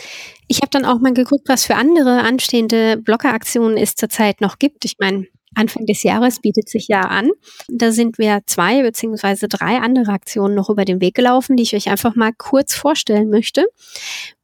Ich 0.52 0.62
habe 0.62 0.70
dann 0.70 0.84
auch 0.84 0.98
mal 0.98 1.14
geguckt, 1.14 1.48
was 1.48 1.64
für 1.64 1.76
andere 1.76 2.22
anstehende 2.22 2.96
Bloggeraktionen 2.96 3.76
es 3.76 3.94
zurzeit 3.94 4.40
noch 4.40 4.58
gibt. 4.58 4.84
Ich 4.84 4.96
meine, 4.98 5.28
Anfang 5.54 5.84
des 5.86 6.02
Jahres 6.04 6.40
bietet 6.40 6.68
sich 6.68 6.86
ja 6.88 7.00
an. 7.00 7.30
Da 7.68 7.90
sind 7.90 8.18
wir 8.18 8.40
zwei 8.46 8.82
beziehungsweise 8.82 9.48
drei 9.48 9.78
andere 9.78 10.12
Aktionen 10.12 10.54
noch 10.54 10.70
über 10.70 10.84
den 10.84 11.00
Weg 11.00 11.14
gelaufen, 11.14 11.56
die 11.56 11.64
ich 11.64 11.74
euch 11.74 11.88
einfach 11.88 12.14
mal 12.14 12.32
kurz 12.32 12.74
vorstellen 12.74 13.30
möchte. 13.30 13.66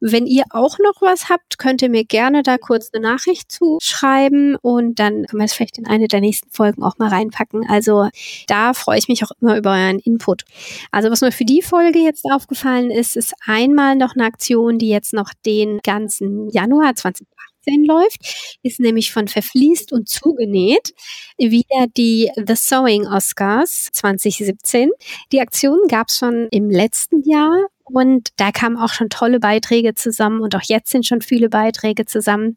Wenn 0.01 0.25
ihr 0.25 0.43
auch 0.49 0.77
noch 0.79 1.01
was 1.01 1.29
habt, 1.29 1.57
könnt 1.57 1.81
ihr 1.81 1.89
mir 1.89 2.03
gerne 2.03 2.43
da 2.43 2.57
kurz 2.57 2.89
eine 2.93 3.07
Nachricht 3.07 3.51
zuschreiben 3.51 4.57
und 4.61 4.99
dann 4.99 5.25
können 5.25 5.41
wir 5.41 5.45
es 5.45 5.53
vielleicht 5.53 5.77
in 5.77 5.87
eine 5.87 6.07
der 6.07 6.19
nächsten 6.19 6.51
Folgen 6.51 6.83
auch 6.83 6.97
mal 6.97 7.09
reinpacken. 7.09 7.65
Also 7.69 8.09
da 8.47 8.73
freue 8.73 8.99
ich 8.99 9.07
mich 9.07 9.23
auch 9.23 9.31
immer 9.39 9.57
über 9.57 9.71
euren 9.71 9.99
Input. 9.99 10.43
Also 10.91 11.09
was 11.09 11.21
mir 11.21 11.31
für 11.31 11.45
die 11.45 11.61
Folge 11.61 11.99
jetzt 11.99 12.25
aufgefallen 12.29 12.91
ist, 12.91 13.15
ist 13.15 13.33
einmal 13.45 13.95
noch 13.95 14.15
eine 14.15 14.25
Aktion, 14.25 14.77
die 14.77 14.89
jetzt 14.89 15.13
noch 15.13 15.31
den 15.45 15.79
ganzen 15.83 16.49
Januar 16.49 16.95
2020 16.95 17.27
2018 17.67 17.85
läuft, 17.85 18.57
ist 18.63 18.79
nämlich 18.79 19.11
von 19.11 19.27
Verfließt 19.27 19.91
und 19.91 20.09
Zugenäht 20.09 20.93
wieder 21.37 21.87
die 21.95 22.31
The 22.35 22.55
Sewing 22.55 23.07
Oscars 23.07 23.89
2017. 23.93 24.91
Die 25.31 25.41
Aktion 25.41 25.79
gab 25.87 26.07
es 26.09 26.17
schon 26.17 26.47
im 26.51 26.69
letzten 26.69 27.21
Jahr 27.23 27.67
und 27.91 28.29
da 28.37 28.51
kamen 28.51 28.77
auch 28.77 28.89
schon 28.89 29.09
tolle 29.09 29.39
Beiträge 29.39 29.93
zusammen 29.95 30.41
und 30.41 30.55
auch 30.55 30.61
jetzt 30.63 30.91
sind 30.91 31.05
schon 31.05 31.21
viele 31.21 31.49
Beiträge 31.49 32.05
zusammen. 32.05 32.55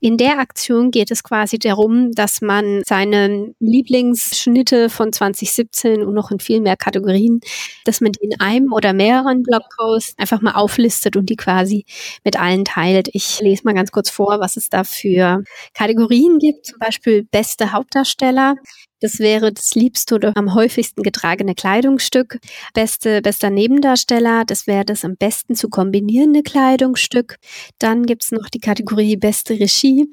In 0.00 0.16
der 0.16 0.38
Aktion 0.38 0.90
geht 0.90 1.10
es 1.10 1.22
quasi 1.22 1.58
darum, 1.58 2.12
dass 2.12 2.40
man 2.40 2.82
seine 2.86 3.54
Lieblingsschnitte 3.60 4.90
von 4.90 5.12
2017 5.12 6.02
und 6.02 6.14
noch 6.14 6.30
in 6.30 6.40
viel 6.40 6.60
mehr 6.60 6.76
Kategorien, 6.76 7.40
dass 7.84 8.00
man 8.00 8.12
die 8.12 8.24
in 8.24 8.40
einem 8.40 8.72
oder 8.72 8.92
mehreren 8.92 9.42
Blogposts 9.42 10.18
einfach 10.18 10.40
mal 10.40 10.52
auflistet 10.52 11.16
und 11.16 11.28
die 11.30 11.36
quasi 11.36 11.84
mit 12.24 12.40
allen 12.40 12.64
teilt. 12.64 13.08
Ich 13.12 13.40
lese 13.40 13.62
mal 13.64 13.74
ganz 13.74 13.92
kurz 13.92 14.10
vor, 14.10 14.40
was 14.40 14.56
es 14.56 14.68
da 14.68 14.84
für 14.84 15.42
Kategorien 15.74 16.38
gibt. 16.38 16.66
Zum 16.66 16.78
Beispiel 16.78 17.24
beste 17.30 17.72
Hauptdarsteller, 17.72 18.56
das 19.00 19.18
wäre 19.18 19.52
das 19.52 19.74
liebste 19.74 20.14
oder 20.14 20.32
am 20.36 20.54
häufigsten 20.54 21.02
getragene 21.02 21.54
Kleidungsstück. 21.54 22.38
Beste, 22.74 23.22
bester 23.22 23.50
Nebendarsteller, 23.50 24.44
das 24.44 24.66
wäre 24.66 24.84
das 24.84 25.04
am 25.04 25.16
besten 25.16 25.54
zu 25.54 25.68
kombinierende 25.68 26.42
Kleidungsstück. 26.42 27.36
Dann 27.78 28.06
gibt's 28.06 28.32
noch 28.32 28.48
die 28.48 28.60
Kategorie 28.60 29.16
beste 29.16 29.54
Regie, 29.54 30.08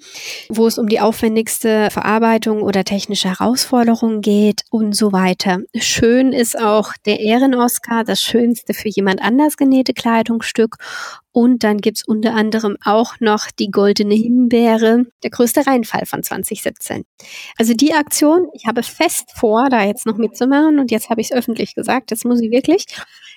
wo 0.49 0.67
es 0.67 0.77
um 0.77 0.87
die 0.87 0.99
aufwendigste 0.99 1.89
Verarbeitung 1.91 2.61
oder 2.61 2.83
technische 2.83 3.29
Herausforderungen 3.29 4.21
geht 4.21 4.63
und 4.69 4.95
so 4.95 5.11
weiter. 5.11 5.59
Schön 5.75 6.33
ist 6.33 6.57
auch 6.57 6.93
der 7.05 7.19
Ehren-Oscar, 7.19 8.03
das 8.03 8.21
schönste 8.21 8.73
für 8.73 8.89
jemand 8.89 9.21
anders 9.21 9.57
genähte 9.57 9.93
Kleidungsstück. 9.93 10.77
Und 11.37 11.63
dann 11.63 11.77
gibt's 11.77 12.03
unter 12.03 12.33
anderem 12.33 12.77
auch 12.83 13.19
noch 13.19 13.51
die 13.51 13.69
Goldene 13.69 14.15
Himbeere, 14.15 15.05
der 15.21 15.29
größte 15.29 15.67
Reinfall 15.67 16.07
von 16.07 16.23
2017. 16.23 17.05
Also 17.59 17.75
die 17.75 17.93
Aktion, 17.93 18.47
ich 18.53 18.65
habe 18.65 18.81
fest 18.81 19.29
vor, 19.35 19.69
da 19.69 19.83
jetzt 19.83 20.07
noch 20.07 20.17
mitzumachen 20.17 20.79
und 20.79 20.89
jetzt 20.89 21.11
habe 21.11 21.21
ich 21.21 21.29
es 21.29 21.37
öffentlich 21.37 21.75
gesagt, 21.75 22.09
jetzt 22.09 22.25
muss 22.25 22.41
ich 22.41 22.49
wirklich 22.49 22.87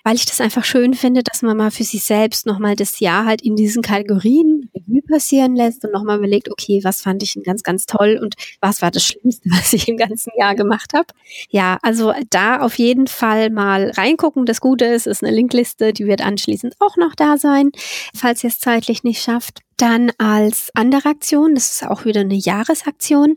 weil 0.05 0.17
ich 0.17 0.25
das 0.25 0.41
einfach 0.41 0.65
schön 0.65 0.95
finde, 0.95 1.23
dass 1.23 1.43
man 1.43 1.57
mal 1.57 1.71
für 1.71 1.85
sich 1.85 2.05
selbst 2.05 2.47
nochmal 2.47 2.77
das 2.77 3.01
Jahr 3.01 3.27
halt 3.27 3.43
in 3.43 3.57
diesen 3.57 3.83
Kategorien 3.83 4.71
Revue 4.75 5.03
passieren 5.03 5.57
lässt 5.57 5.85
und 5.85 5.93
nochmal 5.93 6.19
überlegt, 6.19 6.51
okay, 6.51 6.81
was 6.83 7.03
fand 7.03 7.23
ich 7.23 7.39
ganz, 7.45 7.63
ganz 7.63 7.87
toll 7.87 8.19
und 8.21 8.35
was 8.61 8.83
war 8.83 8.91
das 8.91 9.05
Schlimmste, 9.05 9.51
was 9.51 9.73
ich 9.73 9.89
im 9.89 9.97
ganzen 9.97 10.33
Jahr 10.39 10.55
gemacht 10.55 10.93
habe. 10.95 11.09
Ja, 11.51 11.79
also 11.83 12.13
da 12.31 12.61
auf 12.61 12.79
jeden 12.79 13.07
Fall 13.07 13.51
mal 13.51 13.91
reingucken. 13.91 14.47
Das 14.47 14.61
Gute 14.61 14.85
ist, 14.87 15.07
ist 15.07 15.23
eine 15.23 15.35
Linkliste, 15.35 15.93
die 15.93 16.07
wird 16.07 16.25
anschließend 16.25 16.75
auch 16.81 16.97
noch 16.97 17.15
da 17.15 17.37
sein, 17.37 17.71
falls 18.15 18.45
ihr 18.45 18.49
es 18.49 18.59
zeitlich 18.59 19.05
nicht 19.05 19.23
schafft. 19.23 19.61
Dann 19.81 20.13
als 20.19 20.69
andere 20.75 21.09
Aktion, 21.09 21.55
das 21.55 21.71
ist 21.71 21.87
auch 21.87 22.05
wieder 22.05 22.21
eine 22.21 22.35
Jahresaktion, 22.35 23.37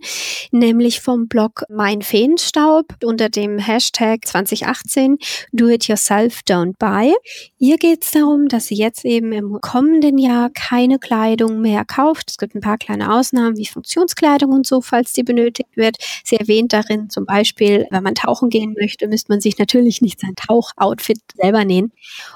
nämlich 0.51 1.00
vom 1.00 1.29
Blog 1.29 1.63
Mein 1.69 2.01
Feenstaub 2.01 2.97
unter 3.01 3.29
dem 3.29 3.59
Hashtag 3.59 4.27
2018 4.27 5.19
Do 5.53 5.69
It 5.69 5.88
Yourself 5.88 6.41
Don't 6.45 6.73
Buy. 6.77 7.13
Hier 7.57 7.77
geht 7.77 8.03
es 8.03 8.12
darum, 8.12 8.50
dass 8.50 8.65
sie 8.65 8.75
jetzt 8.75 9.05
eben 9.05 9.31
im 9.31 9.62
kommenden 9.62 10.17
Jahr 10.17 10.50
keine 10.50 11.00
Kleidung 11.00 11.62
mehr 11.62 11.85
kauft. 11.85 12.31
Es 12.31 12.38
gibt 12.38 12.55
ein 12.55 12.59
paar 12.59 12.77
kleine 12.77 13.13
Ausnahmen 13.13 13.55
wie 13.55 13.65
Funktionskleidung 13.65 14.51
und 14.51 14.67
so, 14.67 14.81
falls 14.81 15.13
die 15.13 15.23
benötigt 15.23 15.77
wird. 15.77 15.95
Sie 16.25 16.35
erwähnt 16.35 16.73
darin 16.73 17.09
zum 17.09 17.25
Beispiel, 17.25 17.88
wenn 17.89 18.03
man 18.03 18.15
tauchen 18.15 18.50
gehen 18.50 18.75
möchte, 18.77 19.07
müsste 19.07 19.31
man 19.31 19.39
sich 19.39 19.59
natürlich 19.59 20.01
nicht 20.01 20.19
sein 20.19 20.35
Tauchoutfit 20.35 21.19
selber 21.35 21.63
nähen. 21.63 21.93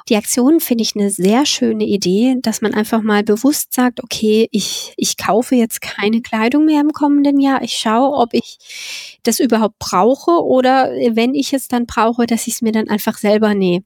Die 0.08 0.16
Aktion 0.16 0.62
finde 0.62 0.84
ich 0.84 0.96
eine 0.96 1.10
sehr 1.10 1.46
schöne 1.46 1.84
Idee, 1.84 2.38
dass 2.42 2.62
man 2.62 2.74
einfach 2.74 3.02
mal 3.02 3.24
bewusst 3.24 3.74
sagt, 3.74 3.97
sagt, 3.98 4.04
okay, 4.04 4.48
ich, 4.52 4.94
ich 4.98 5.18
kaufe 5.18 5.56
jetzt 5.56 5.82
keine 5.82 6.22
Kleidung 6.22 6.66
mehr 6.66 6.82
im 6.82 6.92
kommenden 6.92 7.40
Jahr. 7.40 7.62
Ich 7.62 7.74
schaue, 7.74 8.16
ob 8.16 8.34
ich 8.34 8.58
das 9.24 9.40
überhaupt 9.40 9.80
brauche 9.80 10.44
oder 10.44 10.90
wenn 11.12 11.34
ich 11.34 11.54
es 11.54 11.68
dann 11.68 11.86
brauche, 11.86 12.26
dass 12.26 12.48
ich 12.48 12.56
es 12.56 12.62
mir 12.62 12.72
dann 12.72 12.90
einfach 12.90 13.18
selber 13.18 13.54
nähe. 13.54 13.82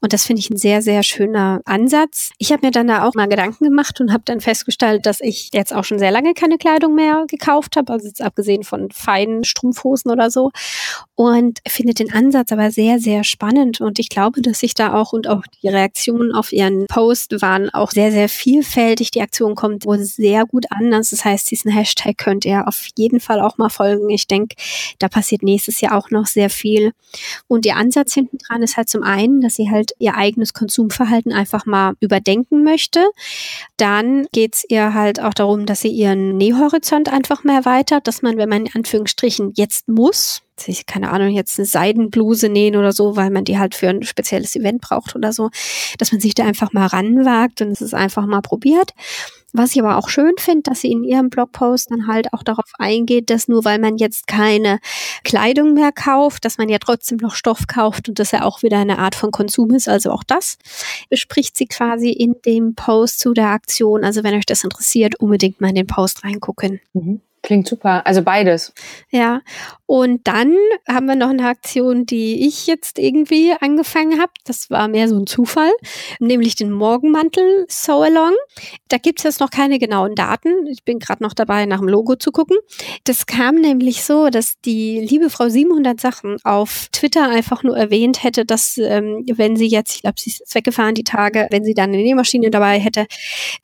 Und 0.00 0.12
das 0.12 0.26
finde 0.26 0.40
ich 0.40 0.50
ein 0.50 0.56
sehr, 0.56 0.82
sehr 0.82 1.02
schöner 1.02 1.60
Ansatz. 1.64 2.30
Ich 2.38 2.52
habe 2.52 2.66
mir 2.66 2.72
dann 2.72 2.88
da 2.88 3.06
auch 3.06 3.14
mal 3.14 3.28
Gedanken 3.28 3.64
gemacht 3.64 4.00
und 4.00 4.12
habe 4.12 4.22
dann 4.26 4.40
festgestellt, 4.40 5.06
dass 5.06 5.20
ich 5.20 5.50
jetzt 5.52 5.74
auch 5.74 5.84
schon 5.84 5.98
sehr 5.98 6.10
lange 6.10 6.34
keine 6.34 6.58
Kleidung 6.58 6.94
mehr 6.94 7.24
gekauft 7.28 7.76
habe, 7.76 7.92
also 7.92 8.06
jetzt 8.06 8.22
abgesehen 8.22 8.64
von 8.64 8.90
feinen 8.90 9.44
Strumpfhosen 9.44 10.10
oder 10.10 10.30
so. 10.30 10.50
Und 11.14 11.60
finde 11.68 11.94
den 11.94 12.12
Ansatz 12.12 12.52
aber 12.52 12.70
sehr, 12.70 12.98
sehr 12.98 13.24
spannend. 13.24 13.80
Und 13.80 13.98
ich 13.98 14.08
glaube, 14.08 14.40
dass 14.40 14.62
ich 14.62 14.74
da 14.74 14.94
auch 14.94 15.12
und 15.12 15.28
auch 15.28 15.42
die 15.62 15.68
Reaktionen 15.68 16.32
auf 16.32 16.52
ihren 16.52 16.86
Post 16.86 17.40
waren 17.42 17.70
auch 17.70 17.90
sehr, 17.90 18.10
sehr 18.10 18.28
vielfältig. 18.28 19.10
Die 19.10 19.20
Aktion 19.20 19.49
kommt 19.54 19.84
wohl 19.84 19.98
sehr 19.98 20.46
gut 20.46 20.66
an. 20.70 20.90
Das 20.90 21.24
heißt, 21.24 21.50
diesen 21.50 21.70
Hashtag 21.70 22.18
könnt 22.18 22.44
ihr 22.44 22.66
auf 22.66 22.86
jeden 22.96 23.20
Fall 23.20 23.40
auch 23.40 23.58
mal 23.58 23.68
folgen. 23.68 24.08
Ich 24.10 24.26
denke, 24.26 24.56
da 24.98 25.08
passiert 25.08 25.42
nächstes 25.42 25.80
Jahr 25.80 25.96
auch 25.96 26.10
noch 26.10 26.26
sehr 26.26 26.50
viel. 26.50 26.92
Und 27.48 27.66
ihr 27.66 27.76
Ansatz 27.76 28.14
hinten 28.14 28.38
dran 28.38 28.62
ist 28.62 28.76
halt 28.76 28.88
zum 28.88 29.02
einen, 29.02 29.40
dass 29.40 29.56
sie 29.56 29.70
halt 29.70 29.92
ihr 29.98 30.16
eigenes 30.16 30.54
Konsumverhalten 30.54 31.32
einfach 31.32 31.66
mal 31.66 31.94
überdenken 32.00 32.62
möchte. 32.64 33.04
Dann 33.76 34.26
geht's 34.32 34.64
ihr 34.68 34.94
halt 34.94 35.20
auch 35.20 35.34
darum, 35.34 35.66
dass 35.66 35.80
sie 35.80 35.88
ihren 35.88 36.36
Nähhorizont 36.36 37.12
einfach 37.12 37.44
mehr 37.44 37.56
erweitert, 37.56 38.06
dass 38.06 38.22
man, 38.22 38.36
wenn 38.36 38.48
man 38.48 38.66
in 38.66 38.74
Anführungsstrichen 38.74 39.52
jetzt 39.56 39.88
muss, 39.88 40.42
sich, 40.60 40.86
keine 40.86 41.10
Ahnung, 41.10 41.30
jetzt 41.30 41.58
eine 41.58 41.66
Seidenbluse 41.66 42.48
nähen 42.48 42.76
oder 42.76 42.92
so, 42.92 43.16
weil 43.16 43.30
man 43.30 43.44
die 43.44 43.58
halt 43.58 43.74
für 43.74 43.88
ein 43.88 44.02
spezielles 44.02 44.54
Event 44.56 44.80
braucht 44.80 45.16
oder 45.16 45.32
so, 45.32 45.50
dass 45.98 46.12
man 46.12 46.20
sich 46.20 46.34
da 46.34 46.44
einfach 46.44 46.72
mal 46.72 46.86
ranwagt 46.86 47.60
und 47.62 47.80
es 47.80 47.94
einfach 47.94 48.26
mal 48.26 48.42
probiert. 48.42 48.92
Was 49.52 49.72
ich 49.72 49.82
aber 49.82 49.96
auch 49.96 50.08
schön 50.08 50.34
finde, 50.38 50.62
dass 50.70 50.80
sie 50.80 50.92
in 50.92 51.02
ihrem 51.02 51.28
Blogpost 51.30 51.90
dann 51.90 52.06
halt 52.06 52.32
auch 52.32 52.42
darauf 52.42 52.70
eingeht, 52.78 53.30
dass 53.30 53.48
nur 53.48 53.64
weil 53.64 53.78
man 53.78 53.96
jetzt 53.96 54.26
keine 54.26 54.78
Kleidung 55.24 55.74
mehr 55.74 55.92
kauft, 55.92 56.44
dass 56.44 56.58
man 56.58 56.68
ja 56.68 56.78
trotzdem 56.78 57.18
noch 57.18 57.34
Stoff 57.34 57.66
kauft 57.66 58.08
und 58.08 58.18
das 58.18 58.30
ja 58.30 58.42
auch 58.42 58.62
wieder 58.62 58.78
eine 58.78 58.98
Art 58.98 59.14
von 59.14 59.30
Konsum 59.30 59.74
ist. 59.74 59.88
Also 59.88 60.10
auch 60.12 60.22
das 60.24 60.58
bespricht 61.08 61.56
sie 61.56 61.66
quasi 61.66 62.10
in 62.10 62.36
dem 62.46 62.74
Post 62.74 63.20
zu 63.20 63.34
der 63.34 63.48
Aktion. 63.48 64.04
Also 64.04 64.22
wenn 64.22 64.34
euch 64.34 64.46
das 64.46 64.64
interessiert, 64.64 65.16
unbedingt 65.16 65.60
mal 65.60 65.68
in 65.68 65.74
den 65.74 65.86
Post 65.86 66.24
reingucken. 66.24 66.80
Mhm. 66.92 67.20
Klingt 67.42 67.66
super. 67.66 68.06
Also 68.06 68.22
beides. 68.22 68.72
Ja. 69.10 69.40
Und 69.90 70.28
dann 70.28 70.54
haben 70.88 71.06
wir 71.06 71.16
noch 71.16 71.30
eine 71.30 71.48
Aktion, 71.48 72.06
die 72.06 72.46
ich 72.46 72.68
jetzt 72.68 72.96
irgendwie 72.96 73.54
angefangen 73.58 74.20
habe. 74.20 74.30
Das 74.44 74.70
war 74.70 74.86
mehr 74.86 75.08
so 75.08 75.18
ein 75.18 75.26
Zufall, 75.26 75.72
nämlich 76.20 76.54
den 76.54 76.70
Morgenmantel 76.70 77.66
So 77.68 78.02
Along. 78.02 78.34
Da 78.86 78.98
gibt 78.98 79.18
es 79.18 79.24
jetzt 79.24 79.40
noch 79.40 79.50
keine 79.50 79.80
genauen 79.80 80.14
Daten. 80.14 80.68
Ich 80.68 80.84
bin 80.84 81.00
gerade 81.00 81.24
noch 81.24 81.34
dabei, 81.34 81.66
nach 81.66 81.80
dem 81.80 81.88
Logo 81.88 82.14
zu 82.14 82.30
gucken. 82.30 82.56
Das 83.02 83.26
kam 83.26 83.56
nämlich 83.56 84.04
so, 84.04 84.30
dass 84.30 84.60
die 84.60 85.00
liebe 85.00 85.28
Frau 85.28 85.48
700 85.48 86.00
Sachen 86.00 86.36
auf 86.44 86.86
Twitter 86.92 87.28
einfach 87.28 87.64
nur 87.64 87.76
erwähnt 87.76 88.22
hätte, 88.22 88.44
dass 88.44 88.78
ähm, 88.78 89.26
wenn 89.26 89.56
sie 89.56 89.66
jetzt, 89.66 89.96
ich 89.96 90.02
glaube, 90.02 90.20
sie 90.20 90.30
ist 90.30 90.54
weggefahren 90.54 90.94
die 90.94 91.02
Tage, 91.02 91.48
wenn 91.50 91.64
sie 91.64 91.74
dann 91.74 91.90
eine 91.92 92.00
Nähmaschine 92.04 92.52
dabei 92.52 92.78
hätte, 92.78 93.08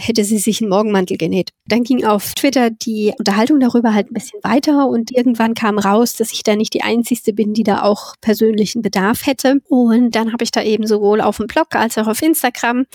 hätte 0.01 0.25
sie 0.25 0.39
sich 0.39 0.61
einen 0.61 0.71
Morgenmantel 0.71 1.19
genäht. 1.19 1.51
Dann 1.69 1.85
ging 1.85 2.05
auf 2.05 2.35
Twitter 2.35 2.71
die 2.71 3.13
Unterhaltung 3.17 3.61
darüber 3.61 3.95
halt 3.95 4.11
ein 4.11 4.15
bisschen 4.15 4.41
weiter 4.43 4.89
und 4.89 5.13
irgendwann 5.13 5.55
kam 5.55 5.79
raus, 5.79 6.16
dass 6.17 6.33
ich 6.33 6.43
da 6.43 6.57
nicht 6.57 6.75
die 6.75 6.83
Einzige 6.83 7.33
bin, 7.33 7.55
die 7.55 7.63
da 7.63 7.83
auch 7.83 8.15
persönlichen 8.21 8.83
Bedarf 8.83 9.27
hätte. 9.27 9.61
Und 9.69 10.13
dann 10.15 10.33
habe 10.33 10.45
ich 10.45 10.51
da 10.51 10.63
eben 10.63 10.87
sowohl 10.87 11.21
auf 11.21 11.39
dem 11.39 11.47
Blog 11.47 11.75
als 11.75 11.99
auch 11.99 12.07
auf 12.07 12.23
Instagram 12.23 12.87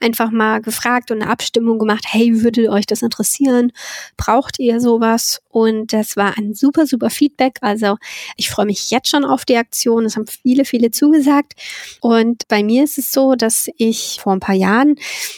einfach 0.00 0.30
mal 0.30 0.60
gefragt 0.60 1.10
und 1.10 1.22
eine 1.22 1.30
Abstimmung 1.30 1.78
gemacht, 1.78 2.04
hey, 2.08 2.42
würde 2.42 2.70
euch 2.70 2.86
das 2.86 3.02
interessieren? 3.02 3.72
Braucht 4.16 4.58
ihr 4.58 4.80
sowas? 4.80 5.40
Und 5.50 5.92
das 5.92 6.16
war 6.16 6.38
ein 6.38 6.54
super, 6.54 6.86
super 6.86 7.10
Feedback. 7.10 7.58
Also 7.60 7.96
ich 8.36 8.50
freue 8.50 8.66
mich 8.66 8.90
jetzt 8.90 9.08
schon 9.08 9.24
auf 9.24 9.44
die 9.44 9.56
Aktion. 9.56 10.04
Es 10.04 10.16
haben 10.16 10.26
viele, 10.26 10.64
viele 10.64 10.90
zugesagt. 10.90 11.54
Und 12.00 12.46
bei 12.48 12.62
mir 12.62 12.84
ist 12.84 12.98
es 12.98 13.12
so, 13.12 13.34
dass 13.34 13.68
ich 13.76 14.18
vor 14.20 14.32
ein 14.32 14.40
paar 14.40 14.54
Jahren 14.54 14.96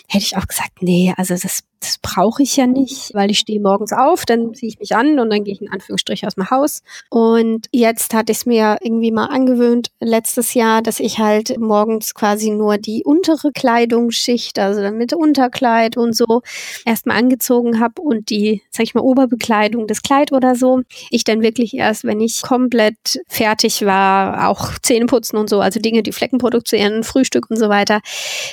hätte 0.09 0.25
ich 0.25 0.37
auch 0.37 0.47
gesagt, 0.47 0.83
nee, 0.83 1.13
also 1.17 1.35
das 1.35 1.65
das 1.83 1.99
brauche 1.99 2.43
ich 2.43 2.57
ja 2.57 2.67
nicht, 2.67 3.13
weil 3.13 3.31
ich 3.31 3.41
stehe 3.41 3.61
morgens 3.61 3.93
auf, 3.93 4.25
dann 4.25 4.55
ziehe 4.55 4.69
ich 4.69 4.79
mich 4.79 4.95
an 4.95 5.19
und 5.19 5.31
dann 5.31 5.45
gehe 5.45 5.55
ich 5.55 5.61
in 5.61 5.71
Anführungsstrichen 5.71 6.27
aus 6.27 6.37
dem 6.37 6.51
Haus. 6.51 6.83
Und 7.11 7.67
jetzt 7.73 8.15
hatte 8.15 8.33
ich 8.33 8.39
es 8.39 8.47
mir 8.47 8.79
irgendwie 8.81 9.11
mal 9.11 9.27
angewöhnt, 9.27 9.91
letztes 10.01 10.55
Jahr, 10.55 10.83
dass 10.83 11.01
ich 11.01 11.19
halt 11.19 11.59
morgens 11.59 12.15
quasi 12.15 12.51
nur 12.51 12.79
die 12.79 13.03
untere 13.05 13.51
Kleidungsschicht, 13.53 14.59
also 14.59 14.81
mit 14.93 15.13
Unterkleid 15.13 15.97
und 15.97 16.15
so, 16.15 16.43
erstmal 16.85 17.19
angezogen 17.19 17.81
habe 17.81 18.01
und 18.01 18.31
die, 18.31 18.63
sag 18.71 18.85
ich 18.85 18.95
mal, 18.95 19.03
Oberbekleidung, 19.03 19.87
das 19.87 20.02
Kleid 20.03 20.33
oder 20.33 20.55
so, 20.55 20.83
ich 21.11 21.25
dann 21.25 21.43
wirklich 21.43 21.75
erst, 21.75 22.05
wenn 22.05 22.21
ich 22.21 22.43
komplett 22.43 23.21
fertig 23.29 23.85
war, 23.85 24.49
auch 24.49 24.79
Zähne 24.83 25.07
putzen 25.07 25.37
und 25.37 25.49
so, 25.49 25.61
also 25.61 25.81
Dinge, 25.81 26.03
die 26.03 26.13
Flecken 26.13 26.39
produzieren, 26.39 27.03
Frühstück 27.03 27.51
und 27.51 27.57
so 27.57 27.69
weiter, 27.69 28.01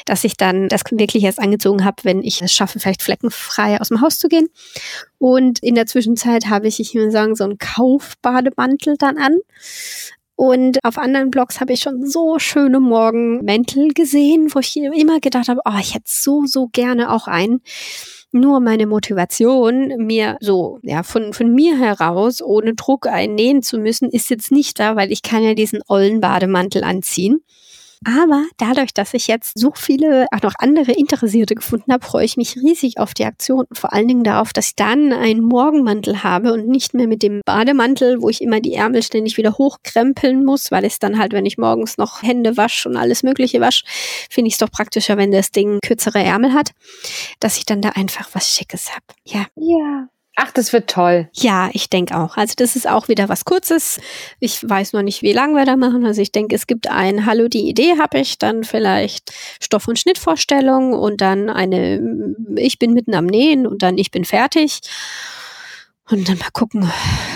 dass 0.05 0.23
ich 0.23 0.35
dann 0.35 0.67
das 0.67 0.81
wirklich 0.91 1.23
erst 1.23 1.39
angezogen 1.39 1.85
habe, 1.85 1.97
wenn 2.03 2.23
ich 2.23 2.41
es 2.41 2.53
schaffe, 2.53 2.79
vielleicht 2.79 3.01
Flecken 3.01 3.19
fleckenfrei 3.19 3.79
aus 3.79 3.89
dem 3.89 4.01
Haus 4.01 4.19
zu 4.19 4.27
gehen. 4.27 4.47
Und 5.17 5.59
in 5.59 5.75
der 5.75 5.85
Zwischenzeit 5.85 6.47
habe 6.47 6.67
ich, 6.67 6.79
ich 6.79 6.93
würde 6.95 7.11
sagen, 7.11 7.35
so 7.35 7.43
einen 7.43 7.57
Kaufbademantel 7.57 8.95
dann 8.97 9.17
an. 9.17 9.37
Und 10.35 10.79
auf 10.85 10.97
anderen 10.97 11.31
Blogs 11.31 11.59
habe 11.59 11.73
ich 11.73 11.81
schon 11.81 12.07
so 12.07 12.39
schöne 12.39 12.79
Morgenmäntel 12.79 13.89
gesehen, 13.89 14.49
wo 14.53 14.59
ich 14.59 14.77
immer 14.77 15.19
gedacht 15.19 15.49
habe, 15.49 15.59
oh, 15.65 15.77
ich 15.79 15.95
hätte 15.95 16.05
so, 16.07 16.45
so 16.45 16.67
gerne 16.71 17.11
auch 17.11 17.27
einen. 17.27 17.61
Nur 18.31 18.59
meine 18.59 18.85
Motivation, 18.85 19.87
mir 19.97 20.37
so, 20.39 20.77
ja, 20.83 21.01
von, 21.01 21.33
von 21.33 21.51
mir 21.51 21.79
heraus, 21.79 22.43
ohne 22.43 22.75
Druck 22.75 23.07
einnähen 23.07 23.63
zu 23.63 23.79
müssen, 23.79 24.09
ist 24.09 24.29
jetzt 24.29 24.51
nicht 24.51 24.79
da, 24.79 24.95
weil 24.95 25.11
ich 25.11 25.23
kann 25.23 25.43
ja 25.43 25.55
diesen 25.55 25.81
ollen 25.87 26.21
Bademantel 26.21 26.83
anziehen. 26.83 27.41
Aber 28.05 28.45
dadurch, 28.57 28.93
dass 28.93 29.13
ich 29.13 29.27
jetzt 29.27 29.59
so 29.59 29.73
viele, 29.75 30.27
auch 30.31 30.41
noch 30.41 30.53
andere 30.59 30.93
Interessierte 30.93 31.53
gefunden 31.53 31.91
habe, 31.91 32.05
freue 32.05 32.23
ich 32.23 32.37
mich 32.37 32.55
riesig 32.55 32.97
auf 32.97 33.13
die 33.13 33.25
Aktion 33.25 33.65
und 33.69 33.77
vor 33.77 33.91
allen 33.91 34.07
Dingen 34.07 34.23
darauf, 34.23 34.53
dass 34.53 34.67
ich 34.67 34.75
dann 34.75 35.11
einen 35.11 35.41
Morgenmantel 35.41 36.23
habe 36.23 36.53
und 36.53 36.67
nicht 36.67 36.93
mehr 36.93 37.07
mit 37.07 37.23
dem 37.23 37.41
Bademantel, 37.45 38.21
wo 38.21 38.29
ich 38.29 38.41
immer 38.41 38.61
die 38.61 38.73
Ärmel 38.73 39.03
ständig 39.03 39.35
wieder 39.35 39.57
hochkrempeln 39.57 40.45
muss, 40.45 40.71
weil 40.71 40.85
es 40.85 40.99
dann 40.99 41.19
halt, 41.19 41.33
wenn 41.33 41.45
ich 41.45 41.57
morgens 41.57 41.97
noch 41.97 42.23
Hände 42.23 42.55
wasche 42.55 42.87
und 42.87 42.95
alles 42.95 43.21
Mögliche 43.23 43.59
wasche, 43.59 43.83
finde 44.29 44.47
ich 44.47 44.53
es 44.53 44.59
doch 44.59 44.71
praktischer, 44.71 45.17
wenn 45.17 45.31
das 45.31 45.51
Ding 45.51 45.79
kürzere 45.81 46.23
Ärmel 46.23 46.53
hat, 46.53 46.71
dass 47.41 47.57
ich 47.57 47.65
dann 47.65 47.81
da 47.81 47.89
einfach 47.89 48.29
was 48.33 48.49
Schickes 48.49 48.91
habe. 48.91 49.05
Ja. 49.25 49.45
Ja. 49.55 50.07
Ach, 50.41 50.51
das 50.51 50.71
wird 50.71 50.89
toll. 50.89 51.27
Ja, 51.33 51.69
ich 51.73 51.89
denke 51.89 52.17
auch. 52.17 52.37
Also 52.37 52.53
das 52.55 52.77
ist 52.77 52.87
auch 52.87 53.09
wieder 53.09 53.27
was 53.27 53.43
Kurzes. 53.43 53.99
Ich 54.39 54.67
weiß 54.67 54.93
noch 54.93 55.01
nicht, 55.01 55.21
wie 55.21 55.33
lange 55.33 55.55
wir 55.55 55.65
da 55.65 55.75
machen. 55.75 56.05
Also 56.05 56.21
ich 56.21 56.31
denke, 56.31 56.55
es 56.55 56.65
gibt 56.65 56.89
ein 56.89 57.25
Hallo, 57.25 57.49
die 57.49 57.67
Idee 57.67 57.97
habe 57.99 58.19
ich, 58.19 58.37
dann 58.37 58.63
vielleicht 58.63 59.33
Stoff- 59.61 59.89
und 59.89 59.99
Schnittvorstellung 59.99 60.93
und 60.93 61.19
dann 61.19 61.49
eine 61.49 62.01
Ich 62.55 62.79
bin 62.79 62.93
mitten 62.93 63.15
am 63.15 63.25
Nähen 63.25 63.67
und 63.67 63.83
dann 63.83 63.97
Ich 63.97 64.11
bin 64.11 64.23
fertig. 64.23 64.79
Und 66.11 66.27
dann 66.27 66.37
mal 66.39 66.49
gucken, 66.53 66.89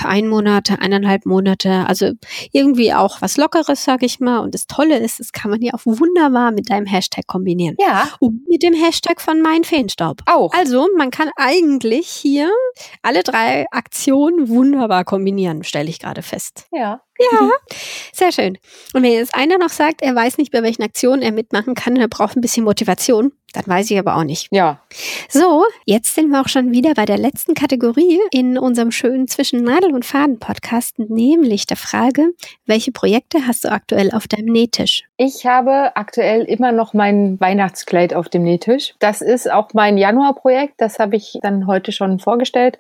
ein 0.04 0.28
Monat, 0.28 0.72
eineinhalb 0.80 1.26
Monate, 1.26 1.86
also 1.88 2.12
irgendwie 2.52 2.94
auch 2.94 3.22
was 3.22 3.38
Lockeres, 3.38 3.84
sag 3.84 4.04
ich 4.04 4.20
mal. 4.20 4.40
Und 4.40 4.56
das 4.56 4.66
Tolle 4.68 4.98
ist, 4.98 5.20
das 5.20 5.32
kann 5.32 5.52
man 5.52 5.62
ja 5.62 5.74
auch 5.74 5.86
wunderbar 5.86 6.52
mit 6.52 6.70
deinem 6.70 6.86
Hashtag 6.86 7.28
kombinieren. 7.28 7.76
Ja. 7.80 8.10
Und 8.20 8.48
mit 8.48 8.64
dem 8.64 8.74
Hashtag 8.74 9.22
von 9.22 9.42
Mein 9.42 9.64
Feenstaub. 9.64 10.22
Auch. 10.26 10.54
Also 10.54 10.88
man 10.98 11.12
kann 11.12 11.30
eigentlich 11.36 12.08
hier 12.08 12.52
alle 13.02 13.24
drei 13.24 13.66
Aktionen 13.72 14.50
wunderbar 14.50 15.04
kombinieren, 15.06 15.64
stelle 15.64 15.90
ich 15.90 16.00
gerade 16.00 16.24
fest. 16.24 16.66
Ja. 16.72 17.02
Ja, 17.20 17.50
sehr 18.14 18.32
schön. 18.32 18.58
Und 18.94 19.04
wenn 19.04 19.14
jetzt 19.14 19.36
einer 19.36 19.58
noch 19.58 19.70
sagt, 19.70 20.02
er 20.02 20.16
weiß 20.16 20.38
nicht, 20.38 20.52
bei 20.52 20.64
welchen 20.64 20.84
Aktionen 20.84 21.22
er 21.22 21.32
mitmachen 21.32 21.76
kann, 21.76 21.96
er 21.96 22.08
braucht 22.08 22.36
ein 22.36 22.42
bisschen 22.42 22.64
Motivation, 22.64 23.32
dann 23.54 23.68
weiß 23.68 23.92
ich 23.92 24.00
aber 24.00 24.18
auch 24.18 24.24
nicht. 24.24 24.48
Ja. 24.52 24.80
So, 25.30 25.66
jetzt 25.86 26.16
sind 26.16 26.30
wir 26.30 26.42
auch 26.42 26.48
schon 26.48 26.72
wieder 26.72 26.94
bei 26.96 27.06
der 27.06 27.20
letzten 27.20 27.54
Kategorie 27.54 28.20
in 28.32 28.58
unserem 28.58 28.92
schönen 28.92 29.28
Zwischen 29.28 29.64
Nadel 29.64 29.94
und 29.94 30.06
Faden 30.06 30.40
Podcast, 30.40 30.98
nämlich 30.98 31.68
der 31.68 31.78
Frage, 31.78 32.32
welche 32.66 32.92
Projekte 32.92 33.46
hast 33.48 33.64
du 33.64 33.72
aktuell 33.72 34.12
auf 34.12 34.28
deinem 34.28 34.52
Nähtisch? 34.52 35.04
Ich 35.18 35.46
habe 35.46 35.96
aktuell 35.96 36.44
immer 36.44 36.72
noch 36.72 36.94
mein 36.94 37.40
Weihnachtskleid 37.40 38.14
auf 38.16 38.28
dem 38.28 38.44
Nähtisch. 38.44 38.96
Das 39.00 39.22
ist 39.22 39.50
auch 39.50 39.70
mein 39.74 39.98
Januarprojekt. 39.98 40.74
Das 40.78 40.98
habe 40.98 41.16
ich 41.16 41.38
dann 41.44 41.68
heute 41.68 41.92
schon 41.92 42.20
vorgestellt. 42.20 42.80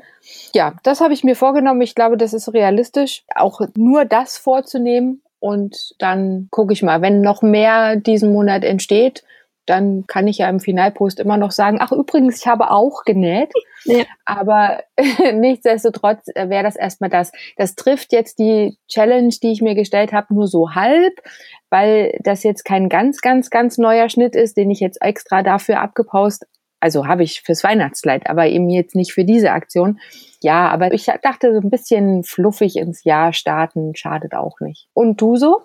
Ja, 0.54 0.74
das 0.84 1.02
habe 1.02 1.13
ich 1.13 1.24
mir 1.24 1.36
vorgenommen. 1.36 1.82
Ich 1.82 1.96
glaube, 1.96 2.17
das 2.17 2.34
ist 2.34 2.52
realistisch, 2.54 3.24
auch 3.36 3.62
nur 3.76 4.06
das 4.06 4.33
vorzunehmen. 4.38 5.22
Und 5.39 5.93
dann 6.00 6.48
gucke 6.52 6.74
ich 6.74 6.84
mal, 6.84 7.02
wenn 7.02 7.22
noch 7.22 7.41
mehr 7.41 7.96
diesen 7.98 8.32
Monat 8.32 8.63
entsteht, 8.63 9.24
dann 9.65 10.06
kann 10.08 10.28
ich 10.28 10.39
ja 10.39 10.50
im 10.50 10.60
Finalpost 10.60 11.19
immer 11.19 11.38
noch 11.38 11.52
sagen, 11.52 11.78
ach 11.80 11.91
übrigens, 11.91 12.39
ich 12.39 12.48
habe 12.48 12.69
auch 12.72 13.04
genäht. 13.06 13.52
Ja. 13.86 14.04
Aber 14.26 14.84
nichtsdestotrotz 15.34 16.28
wäre 16.28 16.63
das 16.63 16.76
erstmal 16.76 17.10
das. 17.10 17.32
Das 17.58 17.76
trifft 17.76 18.12
jetzt 18.12 18.39
die 18.39 18.78
Challenge, 18.89 19.34
die 19.41 19.52
ich 19.52 19.62
mir 19.62 19.76
gestellt 19.76 20.12
habe, 20.12 20.34
nur 20.34 20.48
so 20.48 20.72
halb, 20.76 21.13
weil 21.69 22.17
das 22.24 22.43
jetzt 22.43 22.63
kein 22.65 22.89
ganz, 22.89 23.22
ganz, 23.22 23.50
ganz 23.50 23.78
neuer 23.78 24.10
Schnitt 24.10 24.36
ist, 24.36 24.58
den 24.58 24.69
ich 24.69 24.80
jetzt 24.80 25.02
extra 25.02 25.43
dafür 25.43 25.80
abgepaust. 25.80 26.46
Also 26.84 27.08
habe 27.08 27.24
ich 27.24 27.43
fürs 27.43 27.63
Weihnachtskleid, 27.63 28.30
aber 28.30 28.46
eben 28.48 28.69
jetzt 28.69 28.93
nicht 28.93 29.13
für 29.13 29.24
diese 29.24 29.52
Aktion. 29.52 30.02
Ja, 30.41 30.67
aber 30.67 30.93
ich 30.93 31.06
dachte, 31.06 31.54
so 31.54 31.62
ein 31.62 31.69
bisschen 31.69 32.26
fluffig 32.26 32.76
ins 32.76 33.06
Jahr 33.06 33.32
starten 33.32 33.96
schadet 33.96 34.34
auch 34.34 34.60
nicht. 34.60 34.89
Und 34.93 35.22
du 35.22 35.38
so? 35.38 35.62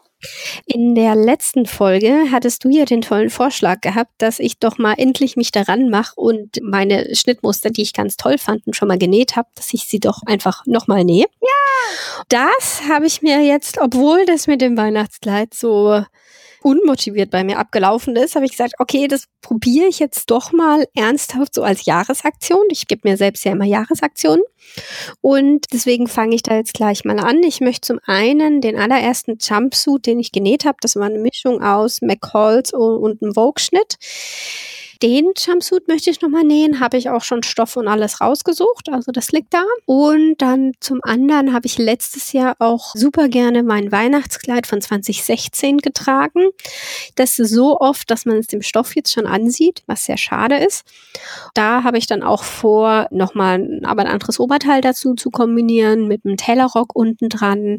In 0.65 0.95
der 0.95 1.17
letzten 1.17 1.67
Folge 1.67 2.27
hattest 2.31 2.63
du 2.63 2.69
ja 2.69 2.85
den 2.85 3.01
tollen 3.03 3.31
Vorschlag 3.31 3.81
gehabt, 3.81 4.13
dass 4.19 4.39
ich 4.39 4.61
doch 4.61 4.79
mal 4.79 4.95
endlich 4.97 5.37
mich 5.37 5.51
daran 5.51 5.91
mache 5.91 6.13
und 6.15 6.61
meine 6.63 7.13
Schnittmuster, 7.17 7.71
die 7.71 7.83
ich 7.83 7.95
ganz 7.95 8.17
toll 8.17 8.39
fand 8.39 8.65
und 8.69 8.77
schon 8.77 8.87
mal 8.87 8.99
genäht 8.99 9.35
habe, 9.35 9.49
dass 9.57 9.75
ich 9.75 9.89
sie 9.89 9.99
doch 9.99 10.23
einfach 10.25 10.67
nochmal 10.67 11.05
nähe. 11.05 11.27
Ja! 11.41 12.25
Das 12.29 12.83
habe 12.89 13.07
ich 13.07 13.23
mir 13.23 13.43
jetzt, 13.43 13.81
obwohl 13.81 14.25
das 14.25 14.47
mit 14.47 14.61
dem 14.61 14.77
Weihnachtskleid 14.77 15.53
so 15.53 16.05
unmotiviert 16.63 17.31
bei 17.31 17.45
mir 17.45 17.59
abgelaufen 17.59 18.17
ist, 18.17 18.35
habe 18.35 18.45
ich 18.45 18.53
gesagt, 18.53 18.75
okay, 18.79 19.09
das 19.09 19.25
probiere 19.41 19.87
ich 19.87 19.99
jetzt 19.99 20.31
doch 20.31 20.53
mal 20.53 20.87
ernsthaft 20.95 21.55
so 21.55 21.63
als 21.63 21.85
Jahresaktion. 21.85 22.67
Ich 22.71 22.87
gebe 22.87 23.09
mir 23.09 23.17
selbst 23.17 23.45
ja 23.45 23.53
immer 23.53 23.65
Jahresaktionen. 23.65 24.43
Und 25.21 25.67
deswegen 25.73 26.09
fange 26.09 26.35
ich 26.35 26.43
da 26.43 26.57
jetzt 26.57 26.75
gleich 26.75 27.05
mal 27.05 27.19
an. 27.19 27.43
Ich 27.43 27.61
möchte 27.61 27.87
zum 27.87 28.01
einen 28.05 28.61
den 28.61 28.79
allerersten 28.79 29.39
Jumpsuit, 29.41 30.07
den 30.07 30.21
ich 30.21 30.33
genäht 30.33 30.65
habe, 30.65 30.79
das 30.81 30.97
war 30.97 31.07
eine 31.07 31.19
Mischung 31.19 31.63
aus 31.63 32.03
McCalls 32.03 32.73
und 32.73 33.23
einem 33.23 33.35
Vogue-Schnitt. 33.35 33.97
Den 35.01 35.33
Jumpsuit 35.37 35.87
möchte 35.87 36.11
ich 36.11 36.21
nochmal 36.23 36.43
nähen, 36.43 36.81
habe 36.81 36.97
ich 36.97 37.09
auch 37.09 37.23
schon 37.23 37.45
Stoff 37.45 37.77
und 37.77 37.87
alles 37.87 38.21
rausgesucht, 38.21 38.89
also 38.91 39.13
das 39.13 39.31
liegt 39.31 39.55
da. 39.55 39.63
Und 39.87 40.39
dann 40.39 40.73
zum 40.81 40.99
anderen 41.05 41.53
habe 41.53 41.67
ich 41.67 41.79
letztes 41.79 42.33
Jahr 42.33 42.57
auch 42.59 42.95
super 42.95 43.29
gerne 43.29 43.63
mein 43.63 43.93
Weihnachtskleid 43.93 44.67
von 44.67 44.81
2016 44.81 45.79
getragen. 45.79 46.49
Das 47.15 47.39
ist 47.39 47.51
so 47.51 47.79
oft, 47.79 48.11
dass 48.11 48.25
man 48.25 48.39
es 48.39 48.49
dem 48.49 48.61
Stoff 48.61 48.97
jetzt 48.97 49.13
schon 49.13 49.27
ansieht, 49.27 49.85
was 49.87 50.05
sehr 50.05 50.17
schade 50.17 50.57
ist. 50.57 50.83
Da 51.55 51.85
habe 51.85 51.99
ich 51.99 52.09
dann 52.09 52.25
auch 52.25 52.43
vor, 52.43 53.07
nochmal 53.13 53.81
aber 53.85 54.03
ein 54.03 54.09
anderes 54.09 54.41
Oberteil 54.41 54.81
dazu 54.81 55.15
zu 55.15 55.31
kombinieren 55.31 56.09
mit 56.09 56.25
einem 56.25 56.37
Taylorrock 56.37 56.97
unten 56.97 57.29
dran. 57.29 57.79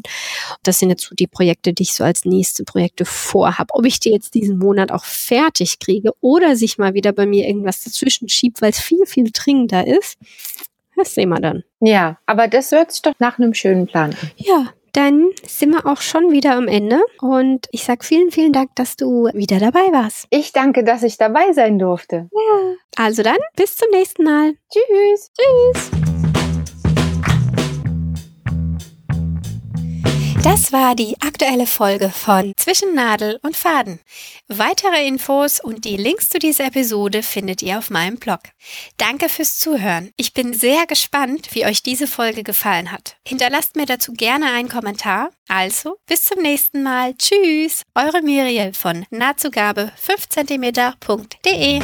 Das 0.62 0.78
sind 0.78 0.88
jetzt 0.88 1.04
so 1.04 1.14
die 1.14 1.26
Projekte, 1.26 1.74
die 1.74 1.82
ich 1.82 1.92
so 1.92 2.02
als 2.02 2.24
nächste 2.24 2.64
Projekte 2.64 3.04
vorhabe. 3.04 3.74
Ob 3.74 3.84
ich 3.84 4.00
die 4.00 4.10
jetzt 4.10 4.32
diesen 4.32 4.58
Monat 4.58 4.90
auch 4.90 5.04
fertig 5.04 5.80
kriege 5.80 6.12
oder 6.22 6.56
sich 6.56 6.78
mal 6.78 6.94
wieder 6.94 7.09
bei 7.12 7.26
mir 7.26 7.46
irgendwas 7.46 7.84
dazwischen 7.84 8.28
schiebt, 8.28 8.62
weil 8.62 8.70
es 8.70 8.80
viel, 8.80 9.06
viel 9.06 9.30
dringender 9.32 9.86
ist, 9.86 10.18
das 10.96 11.14
sehen 11.14 11.30
wir 11.30 11.40
dann. 11.40 11.64
Ja, 11.80 12.18
aber 12.26 12.48
das 12.48 12.72
hört 12.72 12.92
sich 12.92 13.02
doch 13.02 13.14
nach 13.18 13.38
einem 13.38 13.54
schönen 13.54 13.86
Plan 13.86 14.10
an. 14.10 14.30
Ja, 14.36 14.72
dann 14.92 15.30
sind 15.46 15.70
wir 15.70 15.86
auch 15.86 16.00
schon 16.00 16.32
wieder 16.32 16.56
am 16.56 16.68
Ende 16.68 17.00
und 17.20 17.68
ich 17.70 17.84
sag 17.84 18.04
vielen, 18.04 18.30
vielen 18.30 18.52
Dank, 18.52 18.70
dass 18.74 18.96
du 18.96 19.28
wieder 19.32 19.58
dabei 19.58 19.92
warst. 19.92 20.26
Ich 20.30 20.52
danke, 20.52 20.84
dass 20.84 21.02
ich 21.02 21.16
dabei 21.16 21.52
sein 21.52 21.78
durfte. 21.78 22.28
Ja. 22.32 22.74
Also 22.96 23.22
dann, 23.22 23.38
bis 23.56 23.76
zum 23.76 23.88
nächsten 23.90 24.24
Mal. 24.24 24.54
Tschüss. 24.70 25.30
Tschüss. 25.38 25.99
Das 30.42 30.72
war 30.72 30.94
die 30.94 31.16
aktuelle 31.20 31.66
Folge 31.66 32.08
von 32.08 32.52
Zwischen 32.56 32.94
Nadel 32.94 33.38
und 33.42 33.56
Faden. 33.56 34.00
Weitere 34.48 35.06
Infos 35.06 35.60
und 35.60 35.84
die 35.84 35.98
Links 35.98 36.30
zu 36.30 36.38
dieser 36.38 36.66
Episode 36.66 37.22
findet 37.22 37.60
ihr 37.62 37.78
auf 37.78 37.90
meinem 37.90 38.16
Blog. 38.16 38.40
Danke 38.96 39.28
fürs 39.28 39.58
Zuhören. 39.58 40.12
Ich 40.16 40.32
bin 40.32 40.54
sehr 40.54 40.86
gespannt, 40.86 41.50
wie 41.52 41.66
euch 41.66 41.82
diese 41.82 42.06
Folge 42.06 42.42
gefallen 42.42 42.90
hat. 42.90 43.16
Hinterlasst 43.26 43.76
mir 43.76 43.86
dazu 43.86 44.12
gerne 44.12 44.50
einen 44.52 44.70
Kommentar. 44.70 45.30
Also, 45.48 45.96
bis 46.06 46.24
zum 46.24 46.40
nächsten 46.40 46.82
Mal. 46.82 47.14
Tschüss. 47.16 47.82
Eure 47.94 48.22
Miriel 48.22 48.72
von 48.72 49.04
nahtzugabe 49.10 49.92
5cm.de. 50.06 51.80